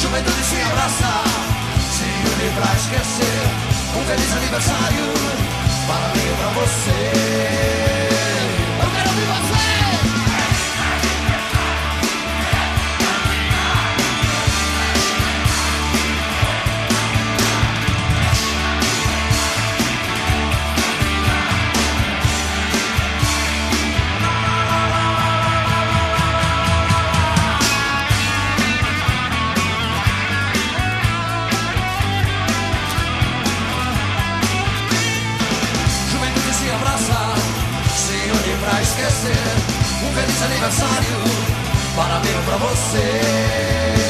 Juventude 0.00 0.44
se 0.44 0.62
abraça, 0.62 1.24
se 1.90 2.04
une 2.04 2.50
pra 2.54 2.72
esquecer. 2.72 3.42
Um 3.96 4.04
feliz 4.04 4.32
aniversário 4.36 5.06
para 5.88 6.08
mim 6.14 6.22
e 6.22 6.36
pra 6.36 6.48
você. 6.60 8.01
Aniversário 40.62 41.18
para 41.96 42.20
mim 42.20 42.28
e 42.28 42.44
pra 42.44 42.56
você. 42.56 44.01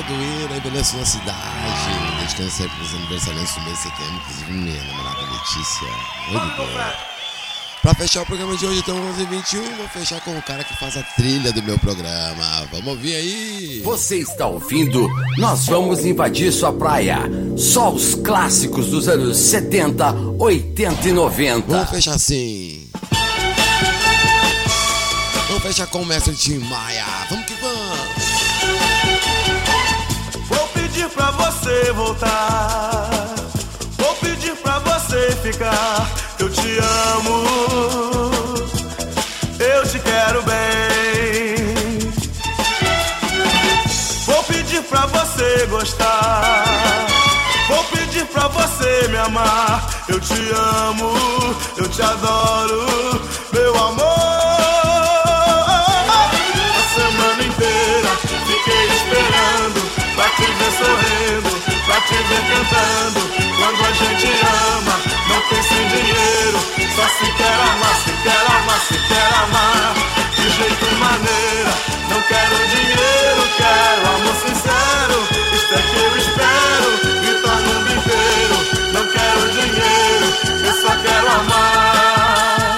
Sonzeira 0.00 0.02
do 0.02 0.14
Ira, 0.14 0.56
envelhece 0.56 0.96
na 0.96 1.04
cidade. 1.04 1.38
Dedicando 2.20 2.50
sempre 2.50 2.76
para 2.76 2.84
os 2.84 2.94
aniversariantes 2.94 3.54
do 3.54 3.60
mês 3.62 3.76
de 3.76 3.82
setembro, 3.82 4.14
inclusive 4.14 4.52
minha 4.52 4.84
namorada 4.84 5.20
Letícia. 5.20 5.88
Muito. 6.30 7.10
Pra 7.82 7.94
fechar 7.94 8.22
o 8.22 8.26
programa 8.26 8.56
de 8.58 8.66
hoje, 8.66 8.80
então 8.80 8.94
11h21, 8.94 9.76
vou 9.76 9.88
fechar 9.88 10.20
com 10.20 10.36
o 10.36 10.42
cara 10.42 10.62
que 10.62 10.76
faz 10.76 10.98
a 10.98 11.02
trilha 11.02 11.50
do 11.50 11.62
meu 11.62 11.78
programa. 11.78 12.68
Vamos 12.70 12.88
ouvir 12.88 13.14
aí. 13.14 13.80
Você 13.82 14.18
está 14.18 14.46
ouvindo? 14.46 15.08
Nós 15.38 15.66
vamos 15.66 16.04
invadir 16.04 16.52
sua 16.52 16.72
praia. 16.72 17.20
Só 17.56 17.90
os 17.90 18.14
clássicos 18.14 18.88
dos 18.88 19.08
anos 19.08 19.38
70, 19.38 20.12
80 20.38 21.08
e 21.08 21.12
90. 21.12 21.66
Vamos 21.66 21.90
fechar 21.90 22.14
assim. 22.16 22.90
Vamos 25.48 25.62
fechar 25.62 25.86
com 25.86 26.02
o 26.02 26.06
mestre 26.06 26.34
Tim 26.34 26.58
Maia. 26.58 27.06
Vamos 27.30 27.46
que 27.46 27.54
vamos. 27.54 27.69
Você 31.60 31.92
voltar. 31.92 33.10
Vou 33.98 34.14
pedir 34.16 34.56
pra 34.56 34.78
você 34.78 35.30
ficar. 35.42 36.08
Eu 36.38 36.48
te 36.48 36.78
amo. 36.78 37.44
Eu 39.58 39.86
te 39.86 39.98
quero 39.98 40.42
bem. 40.42 42.12
Vou 44.26 44.42
pedir 44.44 44.82
pra 44.84 45.06
você 45.06 45.66
gostar. 45.66 46.64
Vou 47.68 47.84
pedir 47.84 48.24
pra 48.26 48.48
você 48.48 49.08
me 49.08 49.18
amar. 49.18 49.86
Eu 50.08 50.18
te 50.18 50.50
amo. 50.88 51.12
Eu 51.76 51.88
te 51.88 52.02
adoro. 52.02 53.20
Meu 53.52 53.76
amor. 53.76 54.59
Te 62.06 62.14
ver 62.14 62.42
cantando. 62.50 63.20
Quando 63.58 63.80
a 63.84 63.92
gente 63.92 64.26
ama, 64.76 64.96
não 65.28 65.40
pensa 65.48 65.74
em 65.74 65.88
dinheiro, 65.88 66.58
só 66.96 67.06
se 67.08 67.26
quer 67.32 67.54
amar, 67.54 67.96
se 68.04 68.12
quer 68.22 68.44
amar, 68.56 68.80
se 68.88 68.98
quer 69.08 69.30
amar. 69.44 69.94
De 70.36 70.46
jeito 70.50 70.86
maneira, 70.96 71.72
não 72.08 72.20
quero 72.22 72.56
dinheiro, 72.68 73.42
quero 73.56 74.02
amor 74.14 74.36
sincero. 74.36 75.18
Isto 75.54 75.72
é 75.74 75.82
que 75.82 75.98
eu 75.98 76.12
espero, 76.16 76.88
gritar 77.22 77.58
no 77.60 77.70
mundo 77.74 77.90
inteiro. 77.98 78.56
Não 78.92 79.04
quero 79.06 79.42
dinheiro, 79.52 80.26
eu 80.66 80.74
só 80.80 80.92
quero 81.02 81.28
amar. 81.28 82.76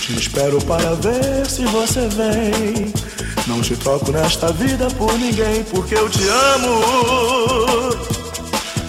Te 0.00 0.12
espero 0.18 0.58
para 0.64 0.94
ver 0.94 1.46
se 1.46 1.64
você 1.66 2.08
vem. 2.08 2.92
Não 3.48 3.62
te 3.62 3.74
troco 3.76 4.12
nesta 4.12 4.52
vida 4.52 4.88
por 4.90 5.10
ninguém, 5.14 5.64
porque 5.64 5.94
eu 5.94 6.06
te 6.10 6.22
amo. 6.28 6.82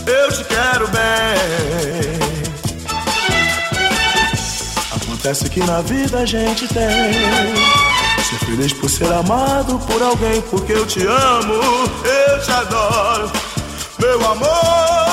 Eu 0.05 0.31
te 0.33 0.43
quero 0.43 0.85
bem. 0.89 2.19
Acontece 4.91 5.49
que 5.49 5.61
na 5.61 5.79
vida 5.79 6.19
a 6.19 6.25
gente 6.25 6.67
tem. 6.67 7.13
Ser 8.29 8.45
feliz 8.45 8.73
por 8.73 8.89
ser 8.89 9.11
amado 9.13 9.79
por 9.87 10.01
alguém, 10.01 10.41
porque 10.41 10.73
eu 10.73 10.85
te 10.85 11.03
amo. 11.07 11.53
Eu 12.03 12.41
te 12.43 12.51
adoro, 12.51 13.31
meu 13.97 14.29
amor. 14.29 15.08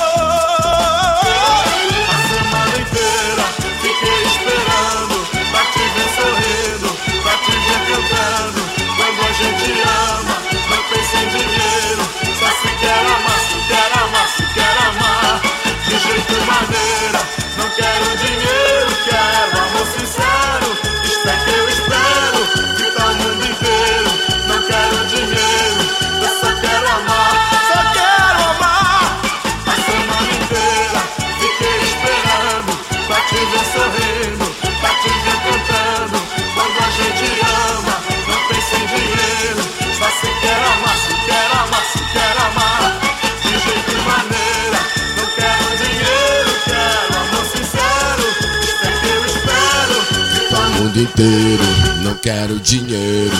Mundo 50.96 51.02
inteiro, 51.02 51.62
não 52.02 52.14
quero 52.16 52.58
dinheiro, 52.58 53.36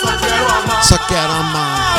só 0.00 0.16
quero 0.18 0.52
amar. 0.52 0.84
só 0.84 0.98
quero 0.98 1.32
amar. 1.32 1.94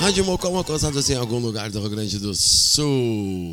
Rádio 0.00 0.24
Mocó, 0.24 0.48
assim, 0.74 1.12
em 1.12 1.16
algum 1.16 1.38
lugar 1.38 1.70
do 1.70 1.78
Rio 1.80 1.90
Grande 1.90 2.18
do 2.18 2.34
Sul. 2.34 3.52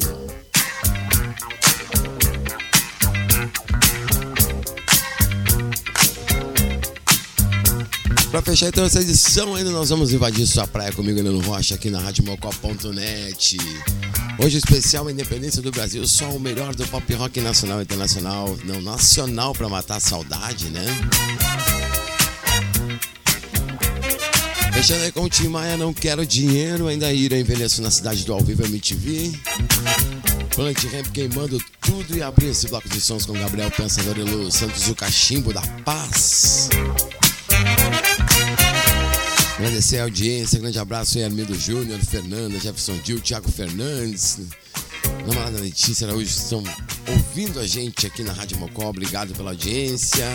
Pra 8.32 8.42
fechar 8.42 8.68
então 8.68 8.86
essa 8.86 9.02
edição 9.02 9.56
ainda 9.56 9.72
nós 9.72 9.90
vamos 9.90 10.14
invadir 10.14 10.46
sua 10.48 10.68
praia 10.68 10.92
comigo 10.92 11.22
Neno 11.22 11.42
Rocha 11.42 11.76
aqui 11.76 11.90
na 11.90 12.00
radiomocó.net. 12.00 13.58
Hoje 14.41 14.57
especial 14.57 15.06
a 15.06 15.11
Independência 15.11 15.61
do 15.61 15.70
Brasil, 15.70 16.07
só 16.07 16.30
o 16.30 16.40
melhor 16.40 16.74
do 16.74 16.88
pop 16.88 17.14
rock 17.14 17.41
nacional 17.41 17.80
e 17.80 17.84
internacional, 17.84 18.57
não 18.64 18.82
nacional 18.82 19.53
pra 19.53 19.68
matar 19.68 19.98
a 19.98 19.99
saudade, 19.99 20.70
né? 20.70 20.86
Fechando 24.72 25.03
aí 25.03 25.11
com 25.11 25.24
o 25.24 25.30
Tim 25.30 25.49
Maia, 25.49 25.76
não 25.76 25.94
quero 25.94 26.26
dinheiro, 26.26 26.88
ainda 26.88 27.11
ira 27.11 27.38
envelheço 27.38 27.82
na 27.82 27.91
cidade 27.91 28.24
do 28.24 28.32
Ao 28.32 28.40
Vivo 28.40 28.64
MTV. 28.64 29.34
Plant 30.56 30.84
Ramp 30.86 31.07
queimando 31.14 31.61
tudo 31.82 32.16
e 32.16 32.24
abrir 32.24 32.48
esse 32.48 32.70
bloco 32.70 32.88
de 32.88 33.02
sons 33.02 33.26
com 33.26 33.34
Gabriel 33.34 33.70
Pensador 33.72 34.18
e 34.18 34.24
Lu 34.24 34.49
Santos, 34.49 34.88
o 34.88 34.95
cachimbo 34.95 35.52
da 35.52 35.61
paz. 35.84 36.70
Agradecer 39.60 39.99
a 39.99 40.03
audiência, 40.03 40.57
grande 40.57 40.80
abraço 40.80 41.18
aí, 41.18 41.26
Armindo 41.26 41.53
Júnior, 41.53 41.99
Fernanda, 41.99 42.57
Jefferson 42.57 42.95
Dil, 43.03 43.19
Thiago 43.19 43.52
Fernandes, 43.52 44.40
namorada 45.27 45.60
Letícia 45.60 46.07
Araújo, 46.07 46.30
estão 46.30 46.64
ouvindo 47.06 47.60
a 47.60 47.68
gente 47.68 48.07
aqui 48.07 48.23
na 48.23 48.31
Rádio 48.31 48.57
Mocó. 48.57 48.88
Obrigado 48.88 49.36
pela 49.36 49.52
audiência. 49.52 50.26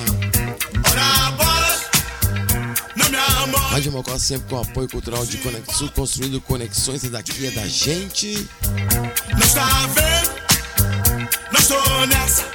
Rádio 3.71 3.93
Mocó 3.93 4.19
sempre 4.19 4.51
com 4.51 4.61
apoio 4.61 4.91
cultural 4.91 5.25
de 5.25 5.39
Conexul, 5.39 5.89
construindo 5.93 6.39
conexões 6.43 7.03
e 7.03 7.09
daqui 7.09 7.47
é 7.47 7.51
da 7.51 7.67
gente. 7.67 8.47
Não 9.33 9.39
está 9.39 9.87
vendo? 9.87 11.51
Não 11.51 11.61
estou 11.61 12.07
nessa. 12.07 12.54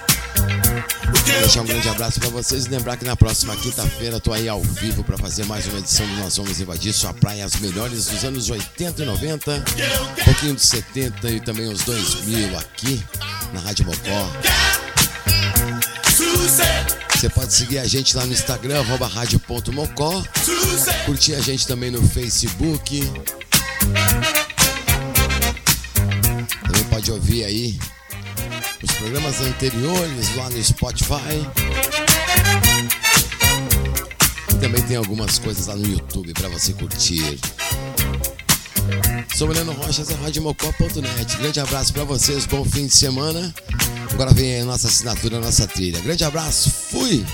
Deixar 1.38 1.62
um 1.62 1.66
grande 1.66 1.88
abraço 1.88 2.20
pra 2.20 2.30
vocês 2.30 2.66
e 2.66 2.70
lembrar 2.70 2.98
que 2.98 3.06
na 3.06 3.16
próxima 3.16 3.56
quinta-feira 3.56 4.20
tô 4.20 4.34
aí 4.34 4.50
ao 4.50 4.62
vivo 4.62 5.04
pra 5.04 5.18
fazer 5.18 5.46
mais 5.46 5.68
uma 5.68 5.80
edição 5.80 6.06
do 6.08 6.16
Nós 6.16 6.38
Vamos 6.38 6.60
Invadir 6.60 6.94
Sua 6.94 7.14
Praia, 7.14 7.46
as 7.46 7.56
melhores 7.58 8.06
dos 8.06 8.24
anos 8.24 8.50
80 8.50 9.04
e 9.04 9.06
90, 9.06 9.52
um 9.52 10.24
pouquinho 10.26 10.54
dos 10.56 10.64
70 10.64 11.30
e 11.30 11.40
também 11.40 11.72
os 11.72 11.84
2000 11.84 12.58
aqui 12.58 13.04
na 13.54 13.60
Rádio 13.60 13.86
Mocó. 13.86 14.32
Você 17.16 17.30
pode 17.30 17.54
seguir 17.54 17.80
a 17.80 17.86
gente 17.86 18.16
lá 18.16 18.26
no 18.26 18.32
Instagram, 18.32 18.82
rádio.mocó, 18.84 20.24
curtir 21.06 21.36
a 21.36 21.42
gente 21.42 21.68
também 21.68 21.92
no 21.92 22.02
Facebook. 22.10 23.02
Também 26.64 26.84
pode 26.90 27.12
ouvir 27.12 27.44
aí 27.44 27.78
os 28.82 28.92
programas 28.94 29.42
anteriores 29.42 30.36
lá 30.36 30.50
no 30.50 30.64
Spotify. 30.64 31.48
Também 34.60 34.82
tem 34.84 34.98
algumas 34.98 35.40
coisas 35.40 35.68
lá 35.68 35.76
no 35.76 35.88
YouTube 35.88 36.34
para 36.34 36.50
você 36.50 36.74
curtir. 36.74 37.40
Sou 39.36 39.48
Mariano 39.48 39.72
Rochas, 39.74 40.10
é 40.10 40.16
radiomocó.net. 40.16 41.38
Grande 41.38 41.60
abraço 41.60 41.94
para 41.94 42.04
vocês, 42.04 42.46
bom 42.46 42.66
fim 42.66 42.88
de 42.88 42.96
semana. 42.96 43.54
Agora 44.12 44.34
vem 44.34 44.62
a 44.62 44.66
nossa 44.66 44.88
assinatura, 44.88 45.38
a 45.38 45.42
nossa 45.42 45.66
trilha. 45.68 46.00
Grande 46.02 46.24
abraço, 46.24 46.70
fui! 46.70 47.26